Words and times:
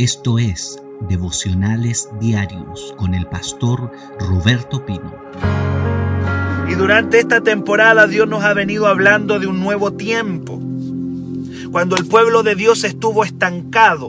Esto 0.00 0.38
es 0.38 0.80
Devocionales 1.10 2.08
Diarios 2.18 2.94
con 2.96 3.12
el 3.12 3.26
pastor 3.26 3.92
Roberto 4.18 4.86
Pino. 4.86 5.14
Y 6.70 6.74
durante 6.74 7.18
esta 7.18 7.42
temporada 7.42 8.06
Dios 8.06 8.26
nos 8.26 8.42
ha 8.42 8.54
venido 8.54 8.86
hablando 8.86 9.38
de 9.38 9.46
un 9.46 9.60
nuevo 9.60 9.92
tiempo. 9.92 10.58
Cuando 11.70 11.96
el 11.96 12.06
pueblo 12.06 12.42
de 12.42 12.54
Dios 12.54 12.82
estuvo 12.84 13.24
estancado, 13.24 14.08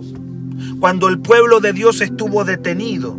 cuando 0.79 1.09
el 1.09 1.19
pueblo 1.19 1.59
de 1.59 1.73
Dios 1.73 1.99
estuvo 1.99 2.45
detenido, 2.45 3.17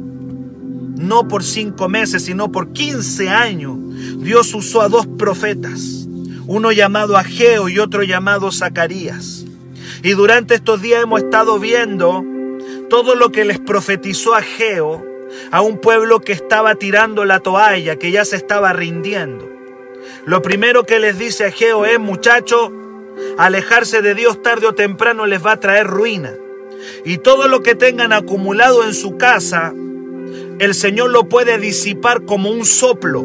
no 0.96 1.28
por 1.28 1.44
cinco 1.44 1.90
meses, 1.90 2.24
sino 2.24 2.50
por 2.50 2.72
quince 2.72 3.28
años, 3.28 3.76
Dios 4.16 4.54
usó 4.54 4.80
a 4.80 4.88
dos 4.88 5.06
profetas, 5.06 6.08
uno 6.46 6.72
llamado 6.72 7.18
Ageo 7.18 7.68
y 7.68 7.78
otro 7.78 8.02
llamado 8.02 8.50
Zacarías. 8.50 9.44
Y 10.02 10.12
durante 10.12 10.54
estos 10.54 10.80
días 10.80 11.02
hemos 11.02 11.20
estado 11.20 11.58
viendo 11.58 12.31
todo 12.92 13.14
lo 13.14 13.32
que 13.32 13.46
les 13.46 13.58
profetizó 13.58 14.34
Ageo 14.34 15.02
a 15.50 15.62
un 15.62 15.78
pueblo 15.78 16.20
que 16.20 16.32
estaba 16.32 16.74
tirando 16.74 17.24
la 17.24 17.40
toalla, 17.40 17.96
que 17.96 18.10
ya 18.10 18.26
se 18.26 18.36
estaba 18.36 18.74
rindiendo. 18.74 19.48
Lo 20.26 20.42
primero 20.42 20.84
que 20.84 21.00
les 21.00 21.18
dice 21.18 21.46
Ageo 21.46 21.86
es, 21.86 21.98
muchacho, 21.98 22.70
alejarse 23.38 24.02
de 24.02 24.14
Dios 24.14 24.42
tarde 24.42 24.66
o 24.66 24.74
temprano 24.74 25.24
les 25.24 25.42
va 25.42 25.52
a 25.52 25.56
traer 25.58 25.86
ruina. 25.86 26.34
Y 27.02 27.16
todo 27.16 27.48
lo 27.48 27.62
que 27.62 27.74
tengan 27.74 28.12
acumulado 28.12 28.84
en 28.84 28.92
su 28.92 29.16
casa, 29.16 29.72
el 30.58 30.74
Señor 30.74 31.08
lo 31.08 31.30
puede 31.30 31.56
disipar 31.56 32.26
como 32.26 32.50
un 32.50 32.66
soplo. 32.66 33.24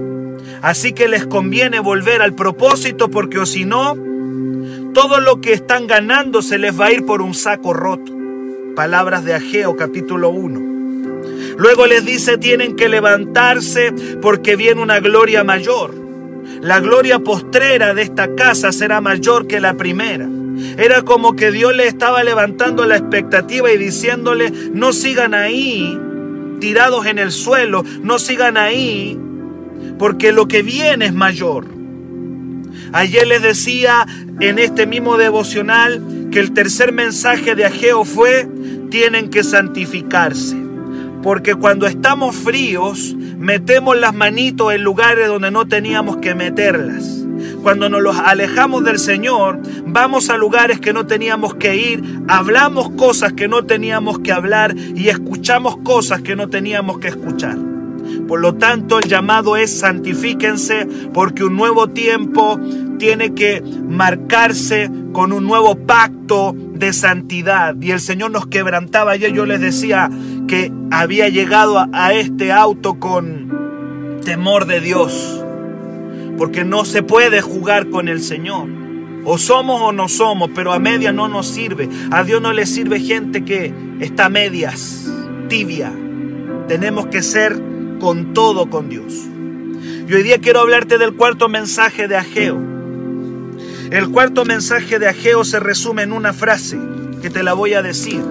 Así 0.61 0.93
que 0.93 1.09
les 1.09 1.27
conviene 1.27 1.81
volver 1.81 2.21
al 2.21 2.35
propósito 2.35 3.09
porque 3.09 3.39
o 3.39 3.45
si 3.45 3.65
no, 3.65 3.97
todo 4.93 5.19
lo 5.19 5.41
que 5.41 5.51
están 5.51 5.87
ganando 5.87 6.41
se 6.41 6.57
les 6.57 6.79
va 6.79 6.85
a 6.85 6.93
ir 6.93 7.05
por 7.05 7.21
un 7.21 7.33
saco 7.33 7.73
roto. 7.73 8.16
Palabras 8.77 9.25
de 9.25 9.33
Ageo 9.33 9.75
capítulo 9.75 10.29
1. 10.29 11.55
Luego 11.57 11.87
les 11.87 12.05
dice 12.05 12.37
tienen 12.37 12.75
que 12.75 12.89
levantarse 12.89 13.91
porque 14.21 14.55
viene 14.55 14.83
una 14.83 14.99
gloria 14.99 15.43
mayor. 15.43 15.95
La 16.61 16.79
gloria 16.79 17.17
postrera 17.17 17.95
de 17.95 18.03
esta 18.03 18.35
casa 18.35 18.71
será 18.71 19.01
mayor 19.01 19.47
que 19.47 19.59
la 19.59 19.73
primera. 19.73 20.29
Era 20.77 21.01
como 21.01 21.35
que 21.35 21.49
Dios 21.49 21.75
le 21.75 21.87
estaba 21.87 22.23
levantando 22.23 22.85
la 22.85 22.97
expectativa 22.97 23.71
y 23.71 23.77
diciéndole, 23.77 24.51
no 24.51 24.93
sigan 24.93 25.33
ahí 25.33 25.99
tirados 26.59 27.07
en 27.07 27.17
el 27.17 27.31
suelo, 27.31 27.83
no 28.03 28.19
sigan 28.19 28.57
ahí, 28.57 29.17
porque 29.97 30.31
lo 30.31 30.47
que 30.47 30.61
viene 30.61 31.07
es 31.07 31.15
mayor. 31.15 31.65
Ayer 32.93 33.25
les 33.25 33.41
decía 33.41 34.05
en 34.39 34.59
este 34.59 34.85
mismo 34.85 35.17
devocional 35.17 36.16
que 36.37 36.41
el 36.41 36.53
tercer 36.53 36.91
mensaje 36.91 37.55
de 37.55 37.65
Ageo 37.65 38.05
fue, 38.05 38.47
tienen 38.91 39.31
que 39.31 39.43
santificarse. 39.43 40.55
Porque 41.23 41.55
cuando 41.55 41.87
estamos 41.87 42.35
fríos, 42.35 43.15
metemos 43.39 43.97
las 43.97 44.13
manitos 44.13 44.71
en 44.71 44.83
lugares 44.83 45.29
donde 45.29 45.49
no 45.49 45.67
teníamos 45.67 46.17
que 46.17 46.35
meterlas. 46.35 47.25
Cuando 47.63 47.89
nos 47.89 48.19
alejamos 48.19 48.83
del 48.83 48.99
Señor, 48.99 49.59
vamos 49.87 50.29
a 50.29 50.37
lugares 50.37 50.79
que 50.79 50.93
no 50.93 51.07
teníamos 51.07 51.55
que 51.55 51.75
ir, 51.75 52.03
hablamos 52.27 52.91
cosas 52.91 53.33
que 53.33 53.47
no 53.47 53.65
teníamos 53.65 54.19
que 54.19 54.31
hablar 54.31 54.75
y 54.77 55.09
escuchamos 55.09 55.77
cosas 55.77 56.21
que 56.21 56.35
no 56.35 56.49
teníamos 56.49 56.99
que 56.99 57.07
escuchar. 57.07 57.76
Por 58.27 58.39
lo 58.41 58.55
tanto, 58.55 58.99
el 58.99 59.07
llamado 59.07 59.57
es 59.57 59.79
santifíquense 59.79 60.87
porque 61.13 61.43
un 61.43 61.55
nuevo 61.55 61.87
tiempo 61.87 62.59
tiene 62.97 63.33
que 63.33 63.61
marcarse 63.61 64.89
con 65.13 65.31
un 65.31 65.45
nuevo 65.45 65.75
pacto 65.75 66.55
de 66.55 66.93
santidad. 66.93 67.75
Y 67.81 67.91
el 67.91 67.99
Señor 67.99 68.31
nos 68.31 68.47
quebrantaba. 68.47 69.11
Ayer 69.11 69.33
yo 69.33 69.45
les 69.45 69.61
decía 69.61 70.09
que 70.47 70.71
había 70.91 71.29
llegado 71.29 71.85
a 71.91 72.13
este 72.13 72.51
auto 72.51 72.99
con 72.99 74.19
temor 74.23 74.65
de 74.65 74.81
Dios. 74.81 75.43
Porque 76.37 76.63
no 76.63 76.85
se 76.85 77.01
puede 77.01 77.41
jugar 77.41 77.89
con 77.89 78.07
el 78.07 78.21
Señor. 78.21 78.67
O 79.25 79.37
somos 79.37 79.81
o 79.81 79.91
no 79.91 80.07
somos, 80.07 80.51
pero 80.55 80.71
a 80.71 80.79
media 80.79 81.11
no 81.11 81.27
nos 81.27 81.47
sirve. 81.47 81.89
A 82.11 82.23
Dios 82.23 82.41
no 82.41 82.53
le 82.53 82.65
sirve 82.65 82.99
gente 82.99 83.43
que 83.43 83.73
está 83.99 84.25
a 84.25 84.29
medias, 84.29 85.05
tibia. 85.49 85.91
Tenemos 86.67 87.07
que 87.07 87.21
ser 87.21 87.61
con 87.99 88.33
todo 88.33 88.69
con 88.69 88.89
Dios. 88.89 89.13
Y 90.07 90.13
hoy 90.13 90.23
día 90.23 90.39
quiero 90.39 90.61
hablarte 90.61 90.97
del 90.97 91.13
cuarto 91.15 91.49
mensaje 91.49 92.07
de 92.07 92.15
Ageo. 92.15 92.57
El 93.91 94.09
cuarto 94.09 94.45
mensaje 94.45 94.99
de 94.99 95.07
Ageo 95.07 95.43
se 95.43 95.59
resume 95.59 96.03
en 96.03 96.13
una 96.13 96.33
frase 96.33 96.77
que 97.21 97.29
te 97.29 97.43
la 97.43 97.53
voy 97.53 97.73
a 97.73 97.81
decir. 97.81 98.21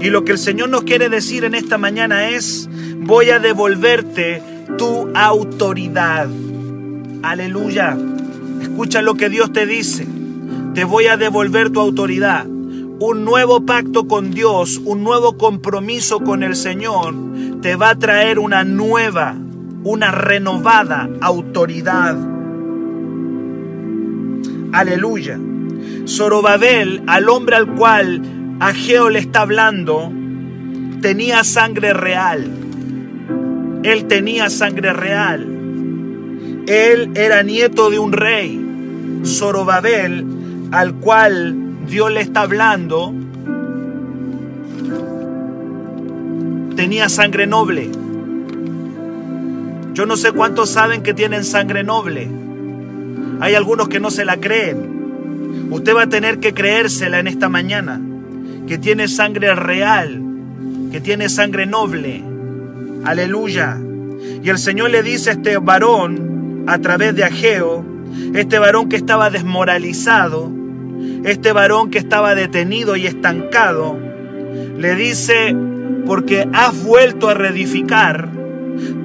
Y 0.00 0.10
lo 0.10 0.24
que 0.24 0.32
el 0.32 0.38
Señor 0.38 0.68
nos 0.68 0.82
quiere 0.82 1.08
decir 1.08 1.44
en 1.44 1.54
esta 1.54 1.78
mañana 1.78 2.28
es, 2.28 2.68
voy 2.98 3.30
a 3.30 3.38
devolverte 3.38 4.42
tu 4.78 5.10
autoridad. 5.14 6.28
Aleluya. 7.22 7.96
Escucha 8.60 9.02
lo 9.02 9.14
que 9.14 9.28
Dios 9.28 9.52
te 9.52 9.66
dice. 9.66 10.06
Te 10.74 10.84
voy 10.84 11.06
a 11.06 11.16
devolver 11.16 11.70
tu 11.70 11.80
autoridad. 11.80 12.46
Un 13.04 13.24
nuevo 13.24 13.66
pacto 13.66 14.06
con 14.06 14.30
Dios, 14.30 14.80
un 14.84 15.02
nuevo 15.02 15.36
compromiso 15.36 16.20
con 16.20 16.44
el 16.44 16.54
Señor, 16.54 17.12
te 17.60 17.74
va 17.74 17.90
a 17.90 17.98
traer 17.98 18.38
una 18.38 18.62
nueva, 18.62 19.34
una 19.82 20.12
renovada 20.12 21.10
autoridad. 21.20 22.16
Aleluya. 24.72 25.36
Zorobabel, 26.06 27.02
al 27.08 27.28
hombre 27.28 27.56
al 27.56 27.74
cual 27.74 28.22
Ageo 28.60 29.10
le 29.10 29.18
está 29.18 29.40
hablando, 29.40 30.12
tenía 31.00 31.42
sangre 31.42 31.94
real. 31.94 32.52
Él 33.82 34.06
tenía 34.06 34.48
sangre 34.48 34.92
real. 34.92 35.42
Él 36.68 37.10
era 37.16 37.42
nieto 37.42 37.90
de 37.90 37.98
un 37.98 38.12
rey. 38.12 39.20
Zorobabel, 39.24 40.24
al 40.70 40.94
cual 41.00 41.61
Dios 41.92 42.10
le 42.10 42.22
está 42.22 42.40
hablando, 42.40 43.12
tenía 46.74 47.10
sangre 47.10 47.46
noble. 47.46 47.90
Yo 49.92 50.06
no 50.06 50.16
sé 50.16 50.32
cuántos 50.32 50.70
saben 50.70 51.02
que 51.02 51.12
tienen 51.12 51.44
sangre 51.44 51.84
noble. 51.84 52.30
Hay 53.40 53.54
algunos 53.56 53.90
que 53.90 54.00
no 54.00 54.10
se 54.10 54.24
la 54.24 54.38
creen. 54.38 55.68
Usted 55.70 55.94
va 55.94 56.04
a 56.04 56.08
tener 56.08 56.40
que 56.40 56.54
creérsela 56.54 57.18
en 57.18 57.26
esta 57.26 57.50
mañana. 57.50 58.00
Que 58.66 58.78
tiene 58.78 59.06
sangre 59.06 59.54
real. 59.54 60.18
Que 60.90 61.02
tiene 61.02 61.28
sangre 61.28 61.66
noble. 61.66 62.24
Aleluya. 63.04 63.78
Y 64.42 64.48
el 64.48 64.56
Señor 64.56 64.92
le 64.92 65.02
dice 65.02 65.28
a 65.28 65.32
este 65.34 65.58
varón, 65.58 66.64
a 66.66 66.78
través 66.78 67.14
de 67.14 67.24
Ageo, 67.24 67.84
este 68.32 68.58
varón 68.58 68.88
que 68.88 68.96
estaba 68.96 69.28
desmoralizado, 69.28 70.61
este 71.24 71.52
varón 71.52 71.90
que 71.90 71.98
estaba 71.98 72.34
detenido 72.34 72.96
y 72.96 73.06
estancado, 73.06 73.98
le 74.76 74.94
dice, 74.94 75.54
porque 76.06 76.48
has 76.52 76.82
vuelto 76.84 77.28
a 77.28 77.34
reedificar, 77.34 78.28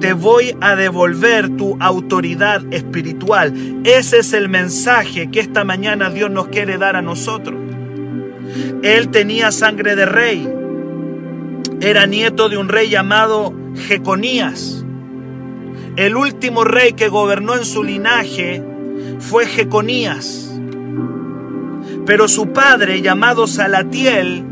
te 0.00 0.12
voy 0.12 0.56
a 0.60 0.74
devolver 0.76 1.56
tu 1.56 1.76
autoridad 1.80 2.62
espiritual. 2.72 3.52
Ese 3.84 4.18
es 4.18 4.32
el 4.32 4.48
mensaje 4.48 5.30
que 5.30 5.40
esta 5.40 5.64
mañana 5.64 6.10
Dios 6.10 6.30
nos 6.30 6.48
quiere 6.48 6.78
dar 6.78 6.96
a 6.96 7.02
nosotros. 7.02 7.56
Él 8.82 9.08
tenía 9.08 9.52
sangre 9.52 9.94
de 9.94 10.06
rey. 10.06 10.48
Era 11.80 12.06
nieto 12.06 12.48
de 12.48 12.56
un 12.56 12.68
rey 12.68 12.88
llamado 12.88 13.54
Jeconías. 13.86 14.84
El 15.96 16.16
último 16.16 16.64
rey 16.64 16.92
que 16.92 17.08
gobernó 17.08 17.54
en 17.54 17.64
su 17.64 17.84
linaje 17.84 18.62
fue 19.18 19.46
Jeconías. 19.46 20.47
Pero 22.08 22.26
su 22.26 22.54
padre, 22.54 23.02
llamado 23.02 23.46
Salatiel, 23.46 24.42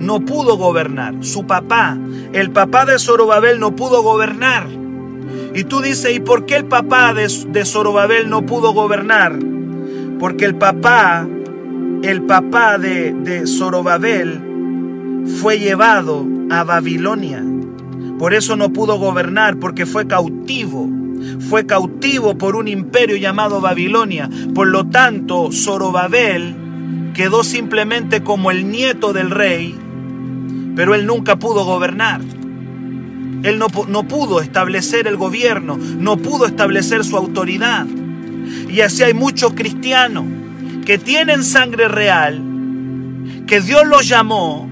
no 0.00 0.22
pudo 0.22 0.56
gobernar. 0.56 1.14
Su 1.20 1.46
papá, 1.46 1.96
el 2.32 2.50
papá 2.50 2.84
de 2.84 2.98
Zorobabel, 2.98 3.60
no 3.60 3.76
pudo 3.76 4.02
gobernar. 4.02 4.66
Y 5.54 5.62
tú 5.62 5.82
dices, 5.82 6.16
¿y 6.16 6.18
por 6.18 6.46
qué 6.46 6.56
el 6.56 6.64
papá 6.64 7.14
de, 7.14 7.28
de 7.52 7.64
Zorobabel 7.64 8.28
no 8.28 8.44
pudo 8.44 8.72
gobernar? 8.72 9.38
Porque 10.18 10.46
el 10.46 10.56
papá, 10.56 11.24
el 12.02 12.22
papá 12.22 12.76
de, 12.76 13.12
de 13.12 13.46
Zorobabel, 13.46 15.22
fue 15.40 15.60
llevado 15.60 16.26
a 16.50 16.64
Babilonia. 16.64 17.40
Por 18.18 18.34
eso 18.34 18.56
no 18.56 18.72
pudo 18.72 18.98
gobernar, 18.98 19.60
porque 19.60 19.86
fue 19.86 20.08
cautivo. 20.08 20.90
Fue 21.48 21.66
cautivo 21.66 22.36
por 22.36 22.56
un 22.56 22.66
imperio 22.66 23.16
llamado 23.16 23.60
Babilonia. 23.60 24.28
Por 24.52 24.66
lo 24.66 24.88
tanto, 24.88 25.52
Zorobabel 25.52 26.65
quedó 27.16 27.42
simplemente 27.42 28.22
como 28.22 28.52
el 28.52 28.70
nieto 28.70 29.12
del 29.12 29.30
rey 29.30 29.76
pero 30.76 30.94
él 30.94 31.06
nunca 31.06 31.36
pudo 31.36 31.64
gobernar. 31.64 32.20
Él 33.42 33.58
no, 33.58 33.66
no, 33.88 34.06
pudo 34.06 34.40
establecer 34.40 35.06
el 35.06 35.16
gobierno, 35.16 35.76
no 35.76 36.18
pudo 36.18 36.46
establecer 36.46 37.02
su 37.02 37.16
autoridad. 37.16 37.86
Y 38.68 38.82
así 38.82 39.02
hay 39.02 39.14
muchos 39.14 39.54
cristianos 39.54 40.24
que 40.84 40.98
tienen 40.98 41.42
sangre 41.42 41.88
real, 41.88 42.42
que 43.46 43.60
Dios 43.60 43.86
los 43.86 44.06
llamó, 44.06 44.68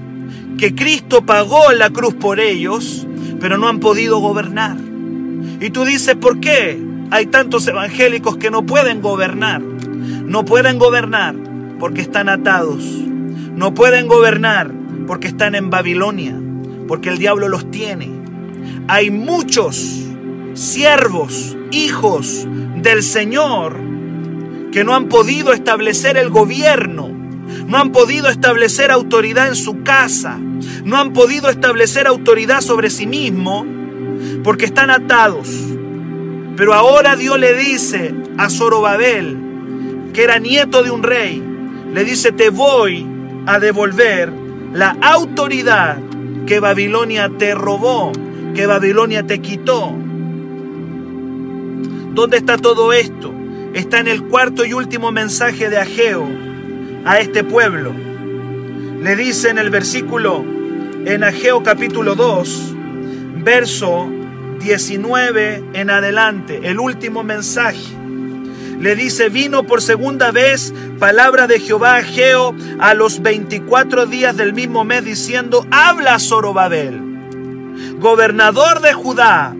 que 0.57 0.75
Cristo 0.75 1.25
pagó 1.25 1.71
la 1.71 1.89
cruz 1.89 2.13
por 2.13 2.39
ellos, 2.39 3.07
pero 3.39 3.57
no 3.57 3.67
han 3.67 3.79
podido 3.79 4.19
gobernar. 4.19 4.77
Y 5.59 5.71
tú 5.71 5.85
dices, 5.85 6.15
¿por 6.15 6.39
qué 6.39 6.79
hay 7.09 7.25
tantos 7.25 7.67
evangélicos 7.67 8.37
que 8.37 8.51
no 8.51 8.65
pueden 8.65 9.01
gobernar? 9.01 9.61
No 9.61 10.45
pueden 10.45 10.77
gobernar 10.77 11.35
porque 11.79 12.01
están 12.01 12.29
atados. 12.29 12.83
No 12.83 13.73
pueden 13.73 14.07
gobernar 14.07 14.71
porque 15.07 15.27
están 15.27 15.55
en 15.55 15.69
Babilonia, 15.69 16.35
porque 16.87 17.09
el 17.09 17.17
diablo 17.17 17.47
los 17.47 17.69
tiene. 17.71 18.09
Hay 18.87 19.11
muchos 19.11 20.03
siervos, 20.53 21.57
hijos 21.71 22.47
del 22.81 23.03
Señor, 23.03 23.77
que 24.71 24.83
no 24.83 24.93
han 24.93 25.07
podido 25.07 25.53
establecer 25.53 26.17
el 26.17 26.29
gobierno, 26.29 27.09
no 27.67 27.77
han 27.77 27.91
podido 27.91 28.29
establecer 28.29 28.91
autoridad 28.91 29.47
en 29.47 29.55
su 29.55 29.83
casa, 29.83 30.37
no 30.83 30.97
han 30.97 31.13
podido 31.13 31.49
establecer 31.49 32.07
autoridad 32.07 32.61
sobre 32.61 32.89
sí 32.89 33.07
mismo, 33.07 33.65
porque 34.43 34.65
están 34.65 34.89
atados. 34.89 35.49
Pero 36.55 36.73
ahora 36.73 37.15
Dios 37.15 37.39
le 37.39 37.53
dice 37.53 38.13
a 38.37 38.49
Zorobabel, 38.49 39.37
que 40.13 40.23
era 40.23 40.39
nieto 40.39 40.83
de 40.83 40.91
un 40.91 41.03
rey, 41.03 41.43
le 41.95 42.03
dice, 42.03 42.33
te 42.33 42.49
voy 42.49 43.07
a 43.45 43.57
devolver 43.57 44.29
la 44.73 44.97
autoridad 44.99 45.97
que 46.45 46.59
Babilonia 46.59 47.31
te 47.37 47.55
robó, 47.55 48.11
que 48.53 48.65
Babilonia 48.67 49.25
te 49.25 49.39
quitó. 49.39 49.93
¿Dónde 52.13 52.35
está 52.35 52.57
todo 52.57 52.91
esto? 52.91 53.33
Está 53.73 54.01
en 54.01 54.09
el 54.09 54.23
cuarto 54.23 54.65
y 54.65 54.73
último 54.73 55.13
mensaje 55.13 55.69
de 55.69 55.77
Ageo 55.77 56.27
a 57.05 57.21
este 57.21 57.45
pueblo. 57.45 57.93
Le 59.01 59.15
dice 59.15 59.49
en 59.49 59.57
el 59.57 59.69
versículo, 59.69 60.43
en 61.05 61.23
Ageo 61.23 61.63
capítulo 61.63 62.15
2, 62.15 62.75
verso 63.37 64.09
19 64.59 65.63
en 65.71 65.89
adelante, 65.89 66.59
el 66.65 66.77
último 66.77 67.23
mensaje 67.23 68.04
le 68.79 68.95
dice, 68.95 69.29
vino 69.29 69.63
por 69.63 69.81
segunda 69.81 70.31
vez 70.31 70.73
palabra 70.99 71.47
de 71.47 71.59
Jehová 71.59 71.97
a 71.97 72.03
Geo 72.03 72.55
a 72.79 72.93
los 72.93 73.21
24 73.21 74.05
días 74.05 74.37
del 74.37 74.53
mismo 74.53 74.83
mes 74.83 75.03
diciendo, 75.03 75.65
habla 75.71 76.19
Zorobabel, 76.19 76.99
gobernador 77.99 78.81
de 78.81 78.93
Judá, 78.93 79.55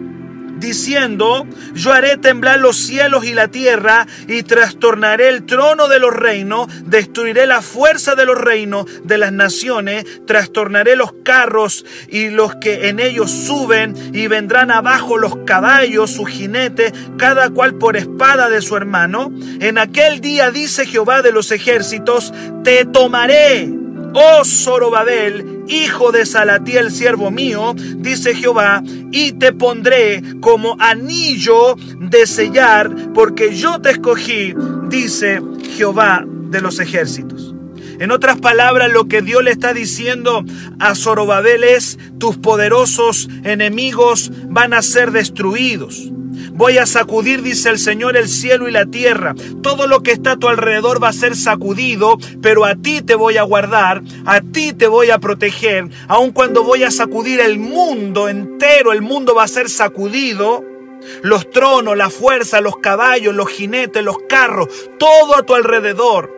diciendo, 0.57 1.45
yo 1.73 1.93
haré 1.93 2.17
temblar 2.17 2.59
los 2.59 2.77
cielos 2.77 3.25
y 3.25 3.33
la 3.33 3.47
tierra 3.47 4.07
y 4.27 4.43
trastornaré 4.43 5.29
el 5.29 5.45
trono 5.45 5.87
de 5.87 5.99
los 5.99 6.13
reinos, 6.13 6.67
destruiré 6.85 7.45
la 7.45 7.61
fuerza 7.61 8.15
de 8.15 8.25
los 8.25 8.37
reinos 8.37 8.85
de 9.03 9.17
las 9.17 9.31
naciones, 9.31 10.05
trastornaré 10.25 10.95
los 10.95 11.13
carros 11.23 11.85
y 12.07 12.29
los 12.29 12.55
que 12.55 12.89
en 12.89 12.99
ellos 12.99 13.31
suben 13.31 13.95
y 14.13 14.27
vendrán 14.27 14.71
abajo 14.71 15.17
los 15.17 15.37
caballos, 15.45 16.11
su 16.11 16.25
jinete, 16.25 16.93
cada 17.17 17.49
cual 17.49 17.75
por 17.75 17.97
espada 17.97 18.49
de 18.49 18.61
su 18.61 18.75
hermano. 18.75 19.31
En 19.59 19.77
aquel 19.77 20.21
día 20.21 20.51
dice 20.51 20.85
Jehová 20.85 21.21
de 21.21 21.31
los 21.31 21.51
ejércitos, 21.51 22.33
te 22.63 22.85
tomaré 22.85 23.85
oh 24.15 24.43
Zorobabel, 24.45 25.54
hijo 25.67 26.11
de 26.11 26.25
Salatiel, 26.25 26.91
siervo 26.91 27.31
mío, 27.31 27.75
dice 27.97 28.35
Jehová, 28.35 28.83
y 29.11 29.33
te 29.33 29.51
pondré 29.53 30.21
como 30.41 30.75
anillo 30.79 31.75
de 31.99 32.27
sellar, 32.27 32.93
porque 33.13 33.55
yo 33.55 33.79
te 33.81 33.91
escogí, 33.91 34.53
dice 34.89 35.41
Jehová 35.75 36.25
de 36.27 36.61
los 36.61 36.79
ejércitos. 36.79 37.53
En 37.99 38.11
otras 38.11 38.37
palabras, 38.39 38.91
lo 38.91 39.07
que 39.07 39.21
Dios 39.21 39.43
le 39.43 39.51
está 39.51 39.73
diciendo 39.73 40.43
a 40.79 40.95
Zorobabel 40.95 41.63
es, 41.63 41.97
tus 42.17 42.37
poderosos 42.37 43.29
enemigos 43.43 44.31
van 44.49 44.73
a 44.73 44.81
ser 44.81 45.11
destruidos. 45.11 46.11
Voy 46.53 46.77
a 46.77 46.85
sacudir, 46.85 47.41
dice 47.41 47.69
el 47.69 47.79
Señor, 47.79 48.17
el 48.17 48.27
cielo 48.27 48.67
y 48.67 48.71
la 48.71 48.85
tierra. 48.85 49.35
Todo 49.61 49.87
lo 49.87 50.03
que 50.03 50.11
está 50.11 50.33
a 50.33 50.37
tu 50.37 50.47
alrededor 50.47 51.01
va 51.03 51.09
a 51.09 51.13
ser 51.13 51.35
sacudido, 51.35 52.17
pero 52.41 52.65
a 52.65 52.75
ti 52.75 53.01
te 53.01 53.15
voy 53.15 53.37
a 53.37 53.43
guardar, 53.43 54.01
a 54.25 54.41
ti 54.41 54.73
te 54.73 54.87
voy 54.87 55.09
a 55.09 55.19
proteger. 55.19 55.89
Aun 56.07 56.31
cuando 56.31 56.63
voy 56.63 56.83
a 56.83 56.91
sacudir 56.91 57.39
el 57.39 57.59
mundo 57.59 58.29
entero, 58.29 58.93
el 58.93 59.01
mundo 59.01 59.35
va 59.35 59.43
a 59.43 59.47
ser 59.47 59.69
sacudido. 59.69 60.63
Los 61.21 61.49
tronos, 61.51 61.95
la 61.95 62.09
fuerza, 62.09 62.61
los 62.61 62.77
caballos, 62.77 63.35
los 63.35 63.49
jinetes, 63.49 64.03
los 64.03 64.17
carros, 64.27 64.67
todo 64.97 65.37
a 65.37 65.43
tu 65.43 65.53
alrededor. 65.53 66.33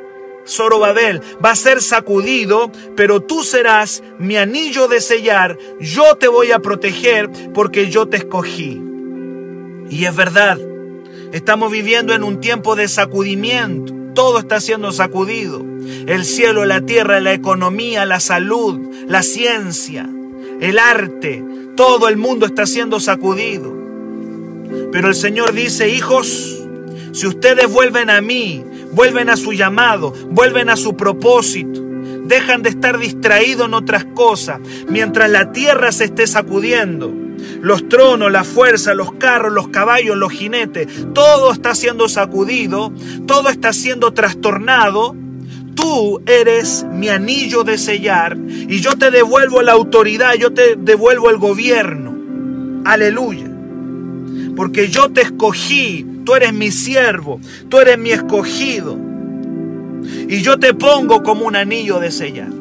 Zorobabel 0.47 1.21
va 1.44 1.51
a 1.51 1.55
ser 1.55 1.81
sacudido, 1.81 2.71
pero 2.95 3.21
tú 3.21 3.44
serás 3.44 4.01
mi 4.17 4.38
anillo 4.38 4.88
de 4.88 5.01
sellar. 5.01 5.57
Yo 5.79 6.15
te 6.15 6.27
voy 6.27 6.51
a 6.51 6.59
proteger 6.59 7.29
porque 7.53 7.89
yo 7.89 8.07
te 8.07 8.17
escogí. 8.17 8.87
Y 9.89 10.06
es 10.06 10.16
verdad, 10.16 10.57
estamos 11.31 11.72
viviendo 11.72 12.13
en 12.13 12.24
un 12.24 12.39
tiempo 12.39 12.75
de 12.75 12.88
sacudimiento. 12.88 13.94
Todo 14.13 14.39
está 14.39 14.60
siendo 14.60 14.92
sacudido. 14.92 15.66
El 16.07 16.25
cielo, 16.25 16.66
la 16.66 16.81
tierra, 16.81 17.19
la 17.19 17.34
economía, 17.34 18.06
la 18.06 18.19
salud, 18.19 18.80
la 19.07 19.24
ciencia, 19.24 20.10
el 20.60 20.80
arte, 20.80 21.44
todo 21.75 22.10
el 22.10 22.18
mundo 22.18 22.45
está 22.45 22.66
siendo 22.66 23.00
sacudido. 23.00 23.74
Pero 24.92 25.10
el 25.10 25.16
Señor 25.16 25.54
dice, 25.54 25.90
hijos, 25.90 26.63
si 27.13 27.28
ustedes 27.28 27.72
vuelven 27.72 28.10
a 28.10 28.22
mí, 28.22 28.63
vuelven 28.92 29.30
a 29.30 29.38
su 29.38 29.54
llamado, 29.54 30.13
vuelven 30.30 30.69
a 30.69 30.75
su 30.75 30.98
propósito, 30.98 31.81
dejan 32.25 32.63
de 32.63 32.69
estar 32.69 32.98
distraídos 32.98 33.68
en 33.68 33.74
otras 33.74 34.06
cosas, 34.06 34.60
mientras 34.90 35.30
la 35.30 35.51
tierra 35.51 35.92
se 35.92 36.06
esté 36.06 36.28
sacudiendo, 36.28 37.13
los 37.62 37.88
tronos, 37.89 38.31
la 38.31 38.44
fuerza, 38.44 38.94
los 38.94 39.13
carros, 39.13 39.54
los 39.54 39.69
caballos, 39.69 40.18
los 40.18 40.31
jinetes, 40.31 40.88
todo 41.13 41.51
está 41.51 41.75
siendo 41.75 42.10
sacudido, 42.10 42.92
todo 43.25 43.50
está 43.50 43.74
siendo 43.74 44.13
trastornado. 44.13 45.16
Tú 45.75 46.22
eres 46.25 46.86
mi 46.92 47.10
anillo 47.10 47.63
de 47.63 47.78
sellar 47.78 48.36
y 48.48 48.80
yo 48.80 48.98
te 48.98 49.12
devuelvo 49.12 49.62
la 49.62 49.74
autoridad, 49.74 50.34
yo 50.34 50.51
te 50.51 50.75
devuelvo 50.75 51.30
el 51.30 51.38
gobierno. 51.38 52.18
Aleluya. 52.84 53.48
Porque 54.56 54.88
yo 54.88 55.12
te 55.12 55.22
escogí, 55.22 56.06
tú 56.25 56.33
eres 56.33 56.51
mi 56.51 56.72
siervo, 56.72 57.40
tú 57.69 57.78
eres 57.80 58.00
mi 58.00 58.10
escogido. 58.10 58.98
Y 60.28 60.42
yo 60.42 60.57
te 60.57 60.74
pongo 60.74 61.22
como 61.22 61.45
un 61.45 61.56
anillo 61.56 62.00
de 62.00 62.12
sellar. 62.12 62.56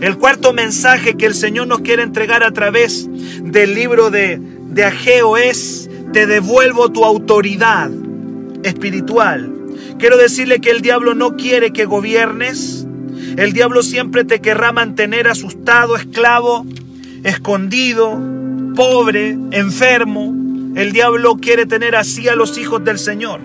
El 0.00 0.16
cuarto 0.16 0.52
mensaje 0.52 1.16
que 1.16 1.26
el 1.26 1.34
Señor 1.34 1.66
nos 1.66 1.80
quiere 1.80 2.02
entregar 2.02 2.42
a 2.42 2.52
través 2.52 3.08
del 3.42 3.74
libro 3.74 4.10
de, 4.10 4.40
de 4.40 4.84
Ageo 4.84 5.36
es, 5.36 5.90
te 6.12 6.26
devuelvo 6.26 6.90
tu 6.90 7.04
autoridad 7.04 7.90
espiritual. 8.62 9.52
Quiero 9.98 10.16
decirle 10.16 10.60
que 10.60 10.70
el 10.70 10.82
diablo 10.82 11.14
no 11.14 11.36
quiere 11.36 11.72
que 11.72 11.84
gobiernes. 11.84 12.86
El 13.36 13.52
diablo 13.52 13.82
siempre 13.82 14.24
te 14.24 14.40
querrá 14.40 14.72
mantener 14.72 15.26
asustado, 15.26 15.96
esclavo, 15.96 16.64
escondido, 17.24 18.20
pobre, 18.76 19.36
enfermo. 19.50 20.34
El 20.76 20.92
diablo 20.92 21.36
quiere 21.36 21.66
tener 21.66 21.96
así 21.96 22.28
a 22.28 22.36
los 22.36 22.56
hijos 22.58 22.84
del 22.84 22.98
Señor. 22.98 23.40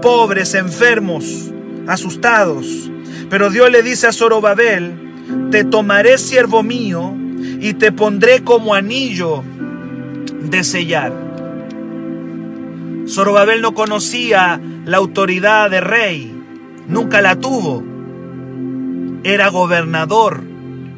Pobres, 0.00 0.54
enfermos, 0.54 1.50
asustados. 1.86 2.90
Pero 3.28 3.50
Dios 3.50 3.70
le 3.70 3.82
dice 3.82 4.06
a 4.06 4.12
Zorobabel, 4.12 5.07
te 5.50 5.64
tomaré 5.64 6.18
siervo 6.18 6.62
mío 6.62 7.14
y 7.60 7.74
te 7.74 7.92
pondré 7.92 8.42
como 8.42 8.74
anillo 8.74 9.42
de 10.42 10.64
sellar. 10.64 11.12
Zorobabel 13.06 13.62
no 13.62 13.74
conocía 13.74 14.60
la 14.84 14.96
autoridad 14.98 15.70
de 15.70 15.80
rey, 15.80 16.32
nunca 16.86 17.20
la 17.20 17.36
tuvo. 17.36 17.82
Era 19.24 19.48
gobernador. 19.48 20.42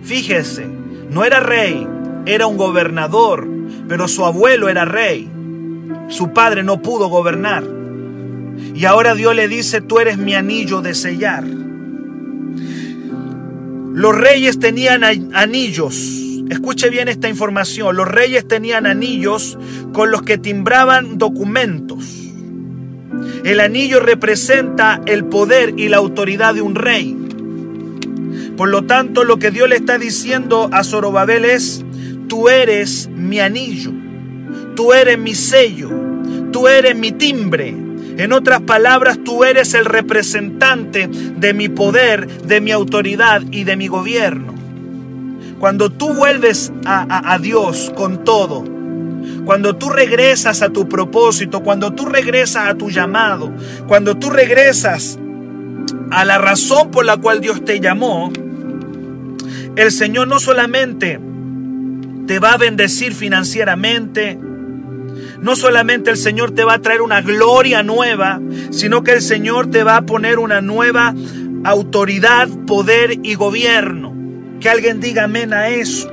Fíjese, 0.03 0.67
no 1.11 1.25
era 1.25 1.41
rey, 1.41 1.87
era 2.27 2.47
un 2.47 2.57
gobernador, 2.57 3.49
pero 3.89 4.09
su 4.09 4.25
abuelo 4.25 4.69
era 4.69 4.85
rey. 4.85 5.31
Su 6.09 6.33
padre 6.33 6.63
no 6.63 6.83
pudo 6.83 7.09
gobernar. 7.09 7.65
Y 8.75 8.85
ahora 8.85 9.15
Dios 9.15 9.35
le 9.35 9.49
dice, 9.49 9.81
tú 9.81 10.01
eres 10.01 10.19
mi 10.19 10.35
anillo 10.35 10.83
de 10.83 10.95
sellar. 10.95 11.45
Los 13.93 14.17
reyes 14.17 14.59
tenían 14.59 15.05
anillos. 15.05 15.95
Escuche 16.49 16.91
bien 16.91 17.09
esta 17.09 17.29
información. 17.29 17.97
Los 17.97 18.09
reyes 18.09 18.47
tenían 18.47 18.87
anillos 18.87 19.59
con 19.93 20.11
los 20.11 20.23
que 20.23 20.39
timbraban 20.39 21.19
documentos. 21.19 22.05
El 23.45 23.61
anillo 23.61 24.01
representa 24.01 25.01
el 25.07 25.25
poder 25.25 25.75
y 25.77 25.89
la 25.89 25.97
autoridad 25.97 26.55
de 26.55 26.63
un 26.63 26.75
rey. 26.75 27.17
Por 28.57 28.69
lo 28.69 28.85
tanto, 28.85 29.25
lo 29.25 29.39
que 29.39 29.51
Dios 29.51 29.69
le 29.69 29.77
está 29.77 29.99
diciendo 29.99 30.69
a 30.73 30.85
Zorobabel 30.85 31.45
es, 31.45 31.85
tú 32.29 32.49
eres 32.49 33.09
mi 33.09 33.41
anillo, 33.41 33.93
tú 34.77 34.93
eres 34.93 35.19
mi 35.19 35.35
sello, 35.35 35.91
tú 36.53 36.69
eres 36.69 36.95
mi 36.95 37.13
timbre, 37.13 37.75
en 38.21 38.33
otras 38.33 38.61
palabras, 38.63 39.19
tú 39.25 39.45
eres 39.45 39.75
el 39.75 39.85
representante 39.85 41.09
de 41.09 41.55
mi 41.55 41.69
poder, 41.69 42.27
de 42.43 42.61
mi 42.61 42.71
autoridad 42.71 43.43
y 43.51 43.65
de 43.65 43.77
mi 43.77 43.89
gobierno. 43.89 44.55
Cuando 45.59 45.91
tú 45.91 46.15
vuelves 46.15 46.73
a, 46.85 47.33
a 47.33 47.39
Dios 47.39 47.93
con 47.95 48.25
todo, 48.25 48.65
cuando 49.45 49.77
tú 49.77 49.91
regresas 49.91 50.63
a 50.63 50.71
tu 50.71 50.89
propósito, 50.89 51.63
cuando 51.63 51.93
tú 51.93 52.07
regresas 52.07 52.69
a 52.69 52.75
tu 52.75 52.91
llamado, 52.91 53.53
cuando 53.87 54.17
tú 54.17 54.31
regresas 54.31 55.19
a 56.11 56.25
la 56.25 56.39
razón 56.39 56.91
por 56.91 57.05
la 57.05 57.17
cual 57.17 57.41
Dios 57.41 57.65
te 57.65 57.81
llamó, 57.81 58.33
el 59.77 59.93
Señor 59.93 60.29
no 60.29 60.39
solamente 60.41 61.21
te 62.27 62.39
va 62.39 62.53
a 62.53 62.59
bendecir 62.59 63.15
financieramente, 63.15 64.39
no 65.41 65.57
solamente 65.57 66.11
el 66.11 66.17
Señor 66.17 66.53
te 66.53 66.65
va 66.65 66.75
a 66.75 66.81
traer 66.81 67.03
una 67.03 67.23
gloria 67.23 67.83
nueva, 67.83 68.41
sino 68.71 69.03
que 69.03 69.13
el 69.13 69.23
Señor 69.23 69.71
te 69.71 69.83
va 69.83 69.97
a 69.97 70.03
poner 70.03 70.39
una 70.39 70.61
nueva 70.61 71.15
autoridad, 71.65 72.49
poder 72.67 73.19
y 73.23 73.35
gobierno. 73.35 74.15
Que 74.61 74.69
alguien 74.69 75.01
diga 75.01 75.25
amén 75.25 75.53
a 75.53 75.69
eso. 75.69 76.11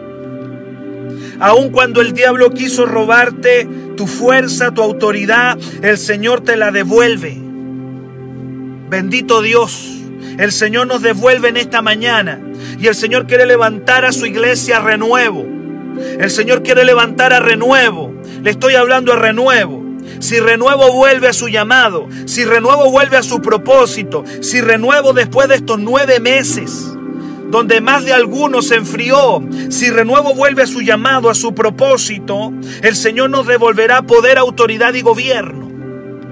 Aun 1.39 1.69
cuando 1.69 2.01
el 2.01 2.13
diablo 2.13 2.51
quiso 2.51 2.85
robarte 2.85 3.67
tu 3.95 4.07
fuerza, 4.07 4.73
tu 4.73 4.81
autoridad, 4.81 5.57
el 5.81 5.97
Señor 5.97 6.41
te 6.41 6.55
la 6.55 6.71
devuelve. 6.71 7.37
Bendito 8.89 9.41
Dios. 9.41 9.93
El 10.37 10.51
Señor 10.51 10.87
nos 10.87 11.01
devuelve 11.01 11.49
en 11.49 11.57
esta 11.57 11.81
mañana. 11.81 12.39
Y 12.79 12.87
el 12.87 12.95
Señor 12.95 13.27
quiere 13.27 13.45
levantar 13.45 14.05
a 14.05 14.11
su 14.11 14.25
iglesia 14.25 14.77
a 14.77 14.81
renuevo. 14.81 15.45
El 16.19 16.29
Señor 16.29 16.63
quiere 16.63 16.85
levantar 16.85 17.33
a 17.33 17.39
renuevo. 17.39 18.06
Estoy 18.47 18.75
hablando 18.75 19.11
a 19.11 19.17
renuevo. 19.17 19.83
Si 20.19 20.39
renuevo 20.39 20.93
vuelve 20.93 21.27
a 21.27 21.33
su 21.33 21.49
llamado, 21.49 22.07
si 22.25 22.45
renuevo 22.45 22.89
vuelve 22.89 23.17
a 23.17 23.23
su 23.23 23.41
propósito, 23.41 24.23
si 24.39 24.61
renuevo 24.61 25.11
después 25.11 25.49
de 25.49 25.55
estos 25.55 25.77
nueve 25.79 26.21
meses, 26.21 26.95
donde 27.51 27.81
más 27.81 28.05
de 28.05 28.13
algunos 28.13 28.69
se 28.69 28.75
enfrió, 28.75 29.45
si 29.67 29.89
renuevo 29.89 30.33
vuelve 30.33 30.63
a 30.63 30.67
su 30.67 30.79
llamado, 30.79 31.29
a 31.29 31.35
su 31.35 31.53
propósito, 31.53 32.53
el 32.81 32.95
Señor 32.95 33.31
nos 33.31 33.47
devolverá 33.47 34.03
poder, 34.03 34.37
autoridad 34.37 34.93
y 34.93 35.01
gobierno. 35.01 35.69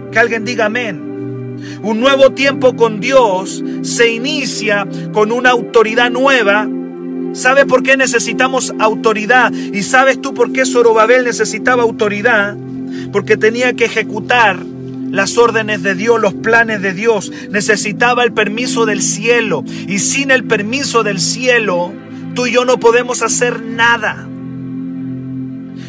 Que 0.10 0.18
alguien 0.18 0.46
diga 0.46 0.68
amén. 0.68 1.60
Un 1.84 2.00
nuevo 2.00 2.32
tiempo 2.32 2.78
con 2.78 3.02
Dios 3.02 3.62
se 3.82 4.10
inicia 4.10 4.88
con 5.12 5.34
una 5.34 5.50
autoridad 5.50 6.10
nueva. 6.10 6.66
¿Sabe 7.36 7.66
por 7.66 7.84
qué 7.84 7.98
necesitamos 7.98 8.74
autoridad? 8.80 9.52
¿Y 9.52 9.84
sabes 9.84 10.22
tú 10.22 10.34
por 10.34 10.54
qué 10.54 10.66
Zorobabel 10.66 11.26
necesitaba 11.26 11.84
autoridad? 11.84 12.56
Porque 13.12 13.36
tenía 13.36 13.74
que 13.74 13.84
ejecutar 13.84 14.58
las 15.12 15.38
órdenes 15.38 15.84
de 15.84 15.96
Dios, 15.96 16.22
los 16.22 16.34
planes 16.34 16.82
de 16.82 16.94
Dios. 16.94 17.34
Necesitaba 17.52 18.24
el 18.24 18.32
permiso 18.32 18.86
del 18.86 19.02
cielo. 19.02 19.66
Y 19.86 20.00
sin 20.00 20.32
el 20.32 20.46
permiso 20.46 21.04
del 21.04 21.20
cielo, 21.20 21.92
tú 22.36 22.48
y 22.48 22.54
yo 22.54 22.64
no 22.64 22.80
podemos 22.80 23.22
hacer 23.22 23.62
nada. 23.62 24.30